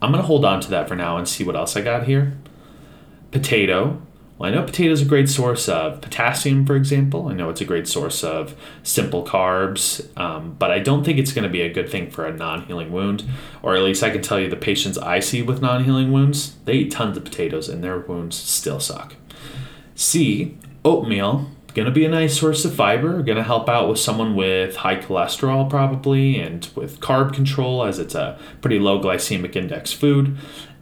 I'm 0.02 0.12
going 0.12 0.22
to 0.22 0.26
hold 0.26 0.44
on 0.44 0.60
to 0.62 0.70
that 0.70 0.88
for 0.88 0.96
now 0.96 1.16
and 1.16 1.28
see 1.28 1.44
what 1.44 1.56
else 1.56 1.76
I 1.76 1.82
got 1.82 2.04
here. 2.04 2.32
Potato. 3.30 4.00
Well, 4.38 4.50
I 4.50 4.54
know 4.54 4.62
potato 4.62 4.92
is 4.92 5.02
a 5.02 5.06
great 5.06 5.28
source 5.28 5.68
of 5.68 6.00
potassium, 6.00 6.64
for 6.64 6.74
example. 6.74 7.28
I 7.28 7.34
know 7.34 7.50
it's 7.50 7.60
a 7.60 7.66
great 7.66 7.86
source 7.86 8.24
of 8.24 8.56
simple 8.82 9.22
carbs, 9.22 10.08
um, 10.18 10.56
but 10.58 10.70
I 10.70 10.78
don't 10.78 11.04
think 11.04 11.18
it's 11.18 11.32
going 11.32 11.42
to 11.42 11.50
be 11.50 11.60
a 11.60 11.72
good 11.72 11.90
thing 11.90 12.10
for 12.10 12.26
a 12.26 12.32
non 12.32 12.62
healing 12.62 12.90
wound. 12.90 13.24
Or 13.62 13.76
at 13.76 13.82
least 13.82 14.02
I 14.02 14.08
can 14.08 14.22
tell 14.22 14.40
you 14.40 14.48
the 14.48 14.56
patients 14.56 14.96
I 14.96 15.20
see 15.20 15.42
with 15.42 15.60
non 15.60 15.84
healing 15.84 16.10
wounds, 16.10 16.56
they 16.64 16.74
eat 16.74 16.90
tons 16.90 17.18
of 17.18 17.24
potatoes 17.24 17.68
and 17.68 17.84
their 17.84 17.98
wounds 17.98 18.36
still 18.36 18.80
suck. 18.80 19.14
C, 19.94 20.56
oatmeal 20.86 21.50
going 21.74 21.86
to 21.86 21.92
be 21.92 22.04
a 22.04 22.08
nice 22.08 22.38
source 22.38 22.64
of 22.64 22.74
fiber, 22.74 23.22
going 23.22 23.36
to 23.36 23.42
help 23.42 23.68
out 23.68 23.88
with 23.88 23.98
someone 23.98 24.34
with 24.34 24.76
high 24.76 24.96
cholesterol 24.96 25.68
probably 25.68 26.40
and 26.40 26.68
with 26.74 27.00
carb 27.00 27.32
control 27.32 27.84
as 27.84 27.98
it's 27.98 28.14
a 28.14 28.38
pretty 28.60 28.78
low 28.78 29.00
glycemic 29.00 29.56
index 29.56 29.92
food. 29.92 30.36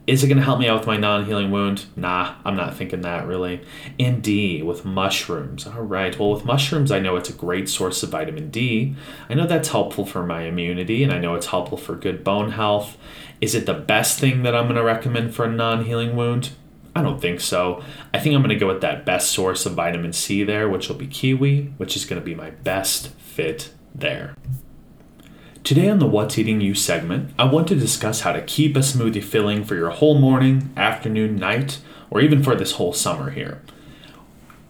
Is 0.09 0.25
it 0.25 0.29
going 0.29 0.39
to 0.39 0.45
help 0.45 0.59
me 0.59 0.67
out 0.67 0.79
with 0.79 0.87
my 0.87 0.97
non 0.97 1.27
healing 1.27 1.51
wound? 1.51 1.85
Nah, 1.95 2.37
I'm 2.43 2.57
not 2.57 2.75
thinking 2.75 3.03
that 3.03 3.27
really. 3.27 3.61
And 3.99 4.23
D, 4.23 4.63
with 4.63 4.87
mushrooms. 4.87 5.67
All 5.67 5.83
right, 5.83 6.19
well, 6.19 6.33
with 6.33 6.47
mushrooms, 6.47 6.91
I 6.91 6.99
know 6.99 7.17
it's 7.17 7.29
a 7.29 7.35
great 7.35 7.69
source 7.69 8.03
of 8.03 8.09
vitamin 8.09 8.49
D. 8.51 8.97
I 9.29 9.35
know 9.35 9.47
that's 9.47 9.69
helpful 9.69 10.07
for 10.07 10.25
my 10.25 10.45
immunity, 10.45 11.05
and 11.05 11.13
I 11.13 11.19
know 11.19 11.35
it's 11.35 11.49
helpful 11.49 11.77
for 11.77 11.95
good 11.95 12.25
bone 12.25 12.53
health. 12.53 12.97
Is 13.43 13.55
it 13.55 13.67
the 13.67 13.75
best 13.75 14.19
thing 14.19 14.45
that 14.45 14.57
I'm 14.57 14.65
going 14.65 14.77
to 14.77 14.83
recommend 14.83 15.35
for 15.35 15.45
a 15.45 15.53
non 15.53 15.85
healing 15.85 16.17
wound? 16.17 16.53
I 16.95 17.03
don't 17.03 17.21
think 17.21 17.41
so. 17.41 17.83
I 18.13 18.19
think 18.19 18.35
I'm 18.35 18.43
going 18.43 18.51
to 18.51 18.57
go 18.57 18.67
with 18.67 18.81
that 18.81 19.05
best 19.05 19.31
source 19.31 19.67
of 19.67 19.75
vitamin 19.75 20.13
C 20.13 20.43
there, 20.43 20.69
which 20.69 20.89
will 20.89 20.97
be 20.97 21.07
kiwi, 21.07 21.73
which 21.77 21.97
is 21.97 22.05
going 22.05 22.21
to 22.21 22.25
be 22.25 22.35
my 22.35 22.51
best 22.51 23.09
fit 23.15 23.73
there. 23.95 24.35
Today 25.65 25.89
on 25.91 25.99
the 25.99 26.07
What's 26.07 26.39
Eating 26.39 26.61
You 26.61 26.75
segment, 26.75 27.31
I 27.39 27.45
want 27.45 27.69
to 27.69 27.75
discuss 27.75 28.23
how 28.23 28.33
to 28.33 28.41
keep 28.43 28.75
a 28.75 28.81
smoothie 28.81 29.23
filling 29.23 29.65
for 29.65 29.75
your 29.75 29.91
whole 29.91 30.19
morning, 30.19 30.73
afternoon, 30.77 31.37
night, 31.37 31.81
or 32.11 32.21
even 32.21 32.43
for 32.43 32.55
this 32.55 32.73
whole 32.73 32.93
summer 32.93 33.31
here. 33.31 33.61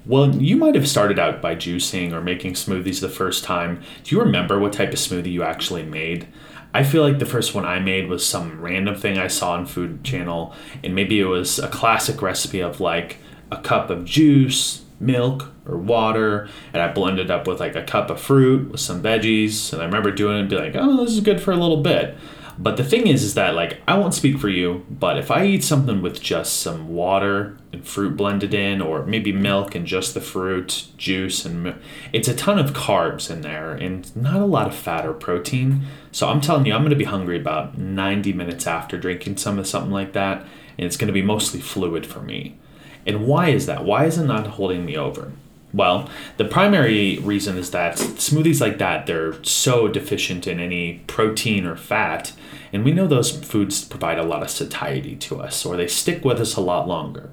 Well, 0.05 0.35
you 0.35 0.57
might 0.57 0.75
have 0.75 0.89
started 0.89 1.19
out 1.19 1.43
by 1.43 1.55
juicing 1.55 2.13
or 2.13 2.21
making 2.21 2.55
smoothies 2.55 3.01
the 3.01 3.09
first 3.11 3.45
time. 3.45 3.83
Do 4.03 4.15
you 4.15 4.21
remember 4.23 4.59
what 4.59 4.73
type 4.73 4.89
of 4.89 4.99
smoothie 4.99 5.31
you 5.31 5.43
actually 5.43 5.85
made? 5.85 6.27
I 6.75 6.85
feel 6.85 7.03
like 7.03 7.19
the 7.19 7.27
first 7.27 7.55
one 7.55 7.65
I 7.65 7.79
made 7.79 8.09
was 8.09 8.27
some 8.27 8.61
random 8.61 8.95
thing 8.95 9.19
I 9.19 9.29
saw 9.29 9.53
on 9.53 9.67
Food 9.67 10.05
Channel, 10.05 10.55
and 10.85 10.95
maybe 10.95 11.19
it 11.19 11.25
was 11.25 11.59
a 11.59 11.69
classic 11.69 12.21
recipe 12.21 12.61
of 12.61 12.81
like 12.81 13.19
a 13.51 13.57
cup 13.57 13.89
of 13.91 14.05
juice, 14.05 14.85
milk, 15.01 15.51
or 15.67 15.79
water, 15.79 16.49
and 16.73 16.83
I 16.83 16.93
blended 16.93 17.31
up 17.31 17.47
with 17.47 17.61
like 17.61 17.75
a 17.75 17.83
cup 17.83 18.11
of 18.11 18.21
fruit 18.21 18.71
with 18.71 18.81
some 18.81 19.03
veggies. 19.03 19.73
And 19.73 19.81
I 19.81 19.87
remember 19.87 20.11
doing 20.11 20.37
it 20.37 20.41
and 20.41 20.51
be 20.51 20.57
like, 20.57 20.75
oh, 20.75 21.05
this 21.05 21.15
is 21.15 21.21
good 21.21 21.41
for 21.41 21.53
a 21.53 21.57
little 21.57 21.83
bit. 21.83 22.17
But 22.61 22.77
the 22.77 22.85
thing 22.85 23.07
is, 23.07 23.23
is 23.23 23.35
that 23.35 23.55
like 23.55 23.81
I 23.87 23.97
won't 23.97 24.15
speak 24.15 24.39
for 24.39 24.49
you, 24.49 24.85
but 24.91 25.17
if 25.17 25.31
I 25.31 25.47
eat 25.47 25.63
something 25.63 26.03
with 26.03 26.21
just 26.21 26.61
some 26.61 26.89
water 26.89 27.57
and 27.73 27.87
fruit 27.87 28.17
blended 28.17 28.53
in, 28.53 28.83
or 28.83 29.05
maybe 29.07 29.31
milk 29.31 29.77
and 29.77 29.87
just 29.87 30.13
the 30.13 30.21
fruit 30.21 30.89
juice, 30.97 31.45
and 31.45 31.77
it's 32.13 32.27
a 32.27 32.35
ton 32.35 32.59
of 32.59 32.73
carbs 32.73 33.31
in 33.31 33.43
there 33.43 33.73
and 33.75 34.15
not 34.17 34.41
a 34.41 34.47
lot 34.47 34.67
of 34.67 34.75
fat 34.75 35.07
or 35.07 35.13
protein. 35.13 35.83
So 36.11 36.29
I'm 36.29 36.41
telling 36.41 36.67
you, 36.67 36.73
I'm 36.75 36.81
going 36.81 36.91
to 36.91 36.97
be 36.97 37.05
hungry 37.05 37.39
about 37.39 37.79
90 37.79 38.33
minutes 38.33 38.67
after 38.67 38.99
drinking 38.99 39.37
some 39.37 39.59
of 39.61 39.69
something 39.69 39.93
like 39.93 40.13
that, 40.15 40.41
and 40.77 40.87
it's 40.87 40.97
going 40.97 41.07
to 41.07 41.13
be 41.13 41.23
mostly 41.23 41.61
fluid 41.61 42.07
for 42.07 42.21
me. 42.21 42.59
And 43.07 43.27
why 43.27 43.51
is 43.51 43.67
that? 43.67 43.85
Why 43.85 44.07
is 44.07 44.19
it 44.19 44.27
not 44.27 44.47
holding 44.49 44.85
me 44.85 44.97
over? 44.97 45.31
Well, 45.73 46.09
the 46.39 46.45
primary 46.45 47.19
reason 47.19 47.59
is 47.59 47.71
that 47.73 47.97
smoothies 47.97 48.61
like 48.61 48.79
that, 48.79 49.07
they're 49.07 49.43
so 49.45 49.87
deficient 49.87 50.47
in 50.47 50.59
any 50.59 51.05
protein 51.07 51.67
or 51.67 51.77
fat, 51.77 52.33
and 52.73 52.85
we 52.85 52.93
know 52.93 53.07
those 53.07 53.31
foods 53.31 53.85
provide 53.85 54.19
a 54.19 54.25
lot 54.25 54.43
of 54.43 54.51
satiety 54.51 55.17
to 55.17 55.41
us, 55.41 55.65
or 55.65 55.77
they 55.77 55.87
stick 55.87 56.25
with 56.25 56.41
us 56.41 56.57
a 56.57 56.61
lot 56.61 56.89
longer. 56.89 57.31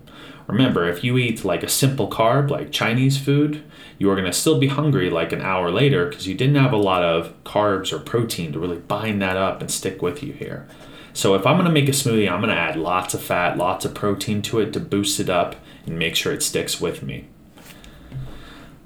Remember, 0.47 0.87
if 0.87 1.03
you 1.03 1.17
eat 1.17 1.43
like 1.43 1.63
a 1.63 1.69
simple 1.69 2.09
carb, 2.09 2.49
like 2.49 2.71
Chinese 2.71 3.17
food, 3.17 3.63
you 3.97 4.09
are 4.09 4.15
going 4.15 4.27
to 4.27 4.33
still 4.33 4.59
be 4.59 4.67
hungry 4.67 5.09
like 5.09 5.31
an 5.31 5.41
hour 5.41 5.71
later 5.71 6.07
because 6.07 6.27
you 6.27 6.35
didn't 6.35 6.55
have 6.55 6.73
a 6.73 6.77
lot 6.77 7.03
of 7.03 7.33
carbs 7.43 7.91
or 7.91 7.99
protein 7.99 8.53
to 8.53 8.59
really 8.59 8.77
bind 8.77 9.21
that 9.21 9.37
up 9.37 9.61
and 9.61 9.71
stick 9.71 10.01
with 10.01 10.21
you 10.21 10.33
here. 10.33 10.67
So 11.13 11.33
if 11.33 11.47
I'm 11.47 11.55
going 11.55 11.65
to 11.65 11.71
make 11.71 11.87
a 11.87 11.93
smoothie, 11.93 12.29
I'm 12.29 12.41
going 12.41 12.53
to 12.53 12.59
add 12.59 12.75
lots 12.75 13.13
of 13.13 13.21
fat, 13.21 13.57
lots 13.57 13.85
of 13.85 13.93
protein 13.95 14.41
to 14.43 14.59
it 14.59 14.73
to 14.73 14.79
boost 14.79 15.19
it 15.19 15.29
up 15.29 15.55
and 15.85 15.97
make 15.97 16.15
sure 16.15 16.33
it 16.33 16.43
sticks 16.43 16.81
with 16.81 17.01
me. 17.01 17.27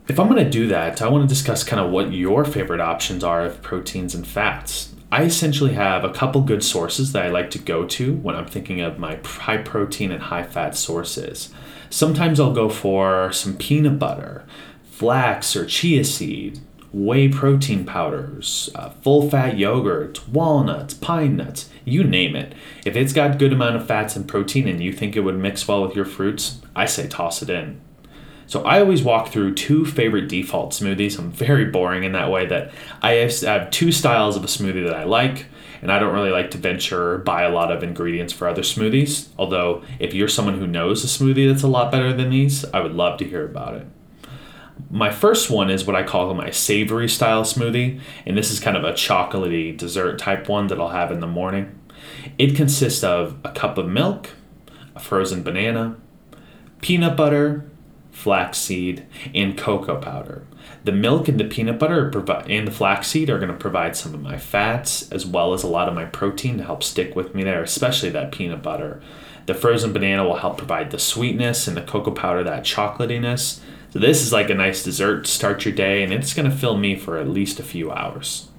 If 0.08 0.20
I'm 0.20 0.30
going 0.30 0.44
to 0.44 0.50
do 0.50 0.68
that, 0.68 1.02
I 1.02 1.08
want 1.08 1.28
to 1.28 1.28
discuss 1.28 1.64
kind 1.64 1.84
of 1.84 1.92
what 1.92 2.14
your 2.14 2.46
favorite 2.46 2.82
options 2.82 3.24
are 3.24 3.46
of 3.46 3.62
proteins 3.62 4.16
and 4.16 4.26
fats. 4.26 4.94
I 5.12 5.24
essentially 5.24 5.74
have 5.74 6.04
a 6.04 6.14
couple 6.14 6.42
good 6.42 6.64
sources 6.64 7.14
that 7.14 7.26
I 7.26 7.30
like 7.30 7.50
to 7.52 7.60
go 7.60 7.86
to 7.88 8.14
when 8.14 8.36
I'm 8.36 8.46
thinking 8.46 8.80
of 8.82 9.00
my 9.00 9.20
high 9.26 9.58
protein 9.58 10.12
and 10.12 10.22
high 10.22 10.44
fat 10.44 10.76
sources. 10.76 11.52
Sometimes 11.90 12.40
I'll 12.40 12.54
go 12.54 12.70
for 12.70 13.32
some 13.32 13.58
peanut 13.58 13.98
butter, 13.98 14.46
flax 14.84 15.56
or 15.56 15.66
chia 15.66 16.04
seed, 16.04 16.60
whey 16.94 17.28
protein 17.28 17.86
powders, 17.86 18.70
uh, 18.76 18.90
full 19.02 19.28
fat 19.28 19.58
yogurt, 19.58 20.28
walnuts, 20.30 20.94
pine 20.94 21.38
nuts, 21.38 21.72
you 21.86 22.04
name 22.04 22.36
it. 22.36 22.54
If 22.86 22.96
it's 22.96 23.14
got 23.14 23.40
good 23.40 23.54
amount 23.54 23.78
of 23.78 23.88
fats 23.88 24.16
and 24.16 24.28
protein 24.28 24.68
and 24.68 24.82
you 24.82 24.94
think 24.94 25.16
it 25.16 25.22
would 25.22 25.40
mix 25.40 25.68
well 25.68 25.82
with 25.82 25.96
your 25.96 26.06
fruits, 26.06 26.60
I 26.76 26.86
say 26.86 27.08
toss 27.08 27.42
it 27.42 27.50
in. 27.50 27.82
So 28.50 28.64
I 28.64 28.80
always 28.80 29.04
walk 29.04 29.28
through 29.28 29.54
two 29.54 29.86
favorite 29.86 30.28
default 30.28 30.72
smoothies. 30.72 31.20
I'm 31.20 31.32
very 31.32 31.66
boring 31.66 32.04
in 32.04 32.14
that 32.14 32.32
way 32.32 32.48
that 32.48 32.72
I 33.00 33.12
have 33.12 33.70
two 33.70 33.92
styles 33.92 34.36
of 34.36 34.44
a 34.44 34.48
smoothie 34.48 34.88
that 34.88 34.96
I 34.96 35.04
like, 35.04 35.46
and 35.84 35.92
I 35.92 36.00
don't 36.00 36.16
really 36.16 36.32
like 36.32 36.50
to 36.52 36.58
venture 36.58 37.20
buy 37.20 37.44
a 37.44 37.52
lot 37.52 37.72
of 37.72 37.84
ingredients 37.84 38.34
for 38.34 38.48
other 38.48 38.64
smoothies. 38.64 39.28
Although 39.38 39.84
if 40.00 40.16
you're 40.16 40.28
someone 40.28 40.58
who 40.58 40.66
knows 40.66 41.04
a 41.04 41.08
smoothie 41.08 41.48
that's 41.48 41.62
a 41.62 41.68
lot 41.68 41.92
better 41.92 42.12
than 42.12 42.32
these, 42.32 42.66
I 42.74 42.80
would 42.80 42.96
love 42.96 43.20
to 43.20 43.26
hear 43.26 43.46
about 43.46 43.76
it. 43.76 43.86
My 44.90 45.12
first 45.12 45.52
one 45.52 45.70
is 45.70 45.86
what 45.86 45.96
I 45.96 46.02
call 46.02 46.34
my 46.34 46.50
savory 46.50 47.08
style 47.08 47.44
smoothie, 47.44 48.02
and 48.26 48.36
this 48.36 48.50
is 48.50 48.60
kind 48.60 48.76
of 48.76 48.84
a 48.84 48.94
chocolatey 48.94 49.78
dessert 49.78 50.18
type 50.18 50.50
one 50.50 50.66
that 50.68 50.80
I'll 50.80 50.90
have 50.90 51.12
in 51.12 51.20
the 51.20 51.28
morning. 51.28 51.80
It 52.40 52.56
consists 52.56 53.04
of 53.04 53.38
a 53.44 53.52
cup 53.52 53.78
of 53.78 53.88
milk, 53.88 54.32
a 54.96 55.00
frozen 55.00 55.44
banana, 55.44 55.98
peanut 56.82 57.16
butter, 57.16 57.70
flaxseed, 58.20 59.06
and 59.34 59.58
cocoa 59.58 59.96
powder. 59.96 60.44
The 60.84 60.92
milk 60.92 61.30
and 61.30 61.40
the 61.40 61.46
peanut 61.46 61.80
butter 61.80 62.12
and 62.50 62.68
the 62.68 62.72
flaxseed 62.72 63.30
are 63.30 63.40
going 63.40 63.52
to 63.52 63.58
provide 63.58 63.96
some 63.96 64.14
of 64.14 64.22
my 64.22 64.38
fats 64.38 65.10
as 65.10 65.26
well 65.26 65.54
as 65.54 65.64
a 65.64 65.68
lot 65.68 65.88
of 65.88 65.94
my 65.94 66.04
protein 66.04 66.58
to 66.58 66.66
help 66.66 66.84
stick 66.84 67.16
with 67.16 67.34
me 67.34 67.44
there, 67.44 67.64
especially 67.64 68.10
that 68.10 68.34
peanut 68.34 68.62
butter. 68.62 69.02
The 69.46 69.54
frozen 69.54 69.94
banana 69.94 70.26
will 70.26 70.36
help 70.36 70.58
provide 70.58 70.92
the 70.92 71.00
sweetness 71.00 71.66
and 71.66 71.78
the 71.78 71.82
cocoa 71.82 72.12
powder 72.12 72.44
that 72.44 72.64
chocolatiness. 72.64 73.62
So 73.92 74.00
this 74.00 74.22
is 74.22 74.34
like 74.34 74.50
a 74.50 74.56
nice 74.56 74.84
dessert 74.84 75.24
to 75.24 75.32
start 75.32 75.64
your 75.64 75.74
day 75.74 76.04
and 76.04 76.12
it's 76.12 76.34
going 76.34 76.50
to 76.50 76.56
fill 76.56 76.78
me 76.78 76.96
for 76.96 77.18
at 77.18 77.30
least 77.30 77.58
a 77.60 77.64
few 77.64 77.90
hours. 77.90 78.50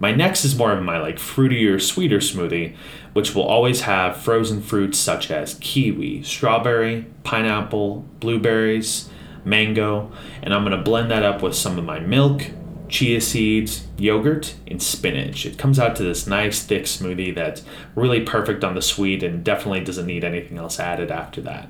My 0.00 0.12
next 0.12 0.44
is 0.44 0.56
more 0.56 0.72
of 0.72 0.82
my 0.82 0.98
like 0.98 1.16
fruitier, 1.16 1.80
sweeter 1.80 2.18
smoothie, 2.18 2.76
which 3.12 3.34
will 3.34 3.42
always 3.42 3.82
have 3.82 4.16
frozen 4.16 4.62
fruits 4.62 4.98
such 4.98 5.30
as 5.30 5.54
kiwi, 5.60 6.22
strawberry, 6.22 7.06
pineapple, 7.24 8.04
blueberries, 8.20 9.08
mango, 9.44 10.12
and 10.42 10.54
I'm 10.54 10.64
to 10.66 10.76
blend 10.76 11.10
that 11.10 11.24
up 11.24 11.42
with 11.42 11.54
some 11.54 11.78
of 11.78 11.84
my 11.84 11.98
milk, 11.98 12.50
chia 12.88 13.20
seeds, 13.20 13.86
yogurt, 13.96 14.54
and 14.66 14.82
spinach. 14.82 15.44
It 15.44 15.58
comes 15.58 15.78
out 15.78 15.96
to 15.96 16.04
this 16.04 16.26
nice 16.26 16.62
thick 16.62 16.84
smoothie 16.84 17.34
that's 17.34 17.64
really 17.94 18.20
perfect 18.20 18.62
on 18.62 18.74
the 18.74 18.82
sweet 18.82 19.22
and 19.22 19.42
definitely 19.42 19.80
doesn't 19.80 20.06
need 20.06 20.24
anything 20.24 20.58
else 20.58 20.78
added 20.78 21.10
after 21.10 21.40
that. 21.42 21.68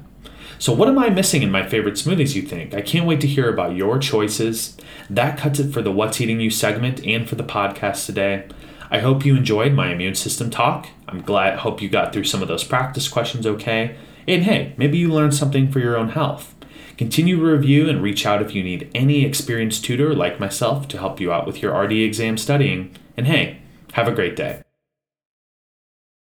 So, 0.58 0.72
what 0.72 0.88
am 0.88 0.98
I 0.98 1.08
missing 1.08 1.42
in 1.42 1.50
my 1.50 1.66
favorite 1.66 1.94
smoothies, 1.94 2.34
you 2.34 2.42
think? 2.42 2.74
I 2.74 2.80
can't 2.80 3.06
wait 3.06 3.20
to 3.20 3.26
hear 3.26 3.48
about 3.48 3.76
your 3.76 3.98
choices. 3.98 4.76
That 5.08 5.38
cuts 5.38 5.58
it 5.58 5.72
for 5.72 5.82
the 5.82 5.92
What's 5.92 6.20
Eating 6.20 6.40
You 6.40 6.50
segment 6.50 7.04
and 7.06 7.28
for 7.28 7.34
the 7.34 7.44
podcast 7.44 8.06
today. 8.06 8.46
I 8.90 9.00
hope 9.00 9.24
you 9.24 9.36
enjoyed 9.36 9.72
my 9.72 9.92
immune 9.92 10.14
system 10.14 10.50
talk. 10.50 10.88
I'm 11.06 11.22
glad, 11.22 11.58
hope 11.58 11.82
you 11.82 11.88
got 11.88 12.12
through 12.12 12.24
some 12.24 12.42
of 12.42 12.48
those 12.48 12.64
practice 12.64 13.08
questions 13.08 13.46
okay. 13.46 13.96
And 14.26 14.42
hey, 14.42 14.74
maybe 14.76 14.98
you 14.98 15.12
learned 15.12 15.34
something 15.34 15.70
for 15.70 15.78
your 15.78 15.96
own 15.96 16.10
health. 16.10 16.54
Continue 16.96 17.36
to 17.36 17.42
review 17.42 17.88
and 17.88 18.02
reach 18.02 18.26
out 18.26 18.42
if 18.42 18.54
you 18.54 18.62
need 18.62 18.90
any 18.94 19.24
experienced 19.24 19.84
tutor 19.84 20.14
like 20.14 20.40
myself 20.40 20.88
to 20.88 20.98
help 20.98 21.20
you 21.20 21.32
out 21.32 21.46
with 21.46 21.62
your 21.62 21.78
RD 21.78 21.92
exam 21.92 22.36
studying. 22.36 22.94
And 23.16 23.26
hey, 23.26 23.58
have 23.92 24.08
a 24.08 24.12
great 24.12 24.36
day. 24.36 24.62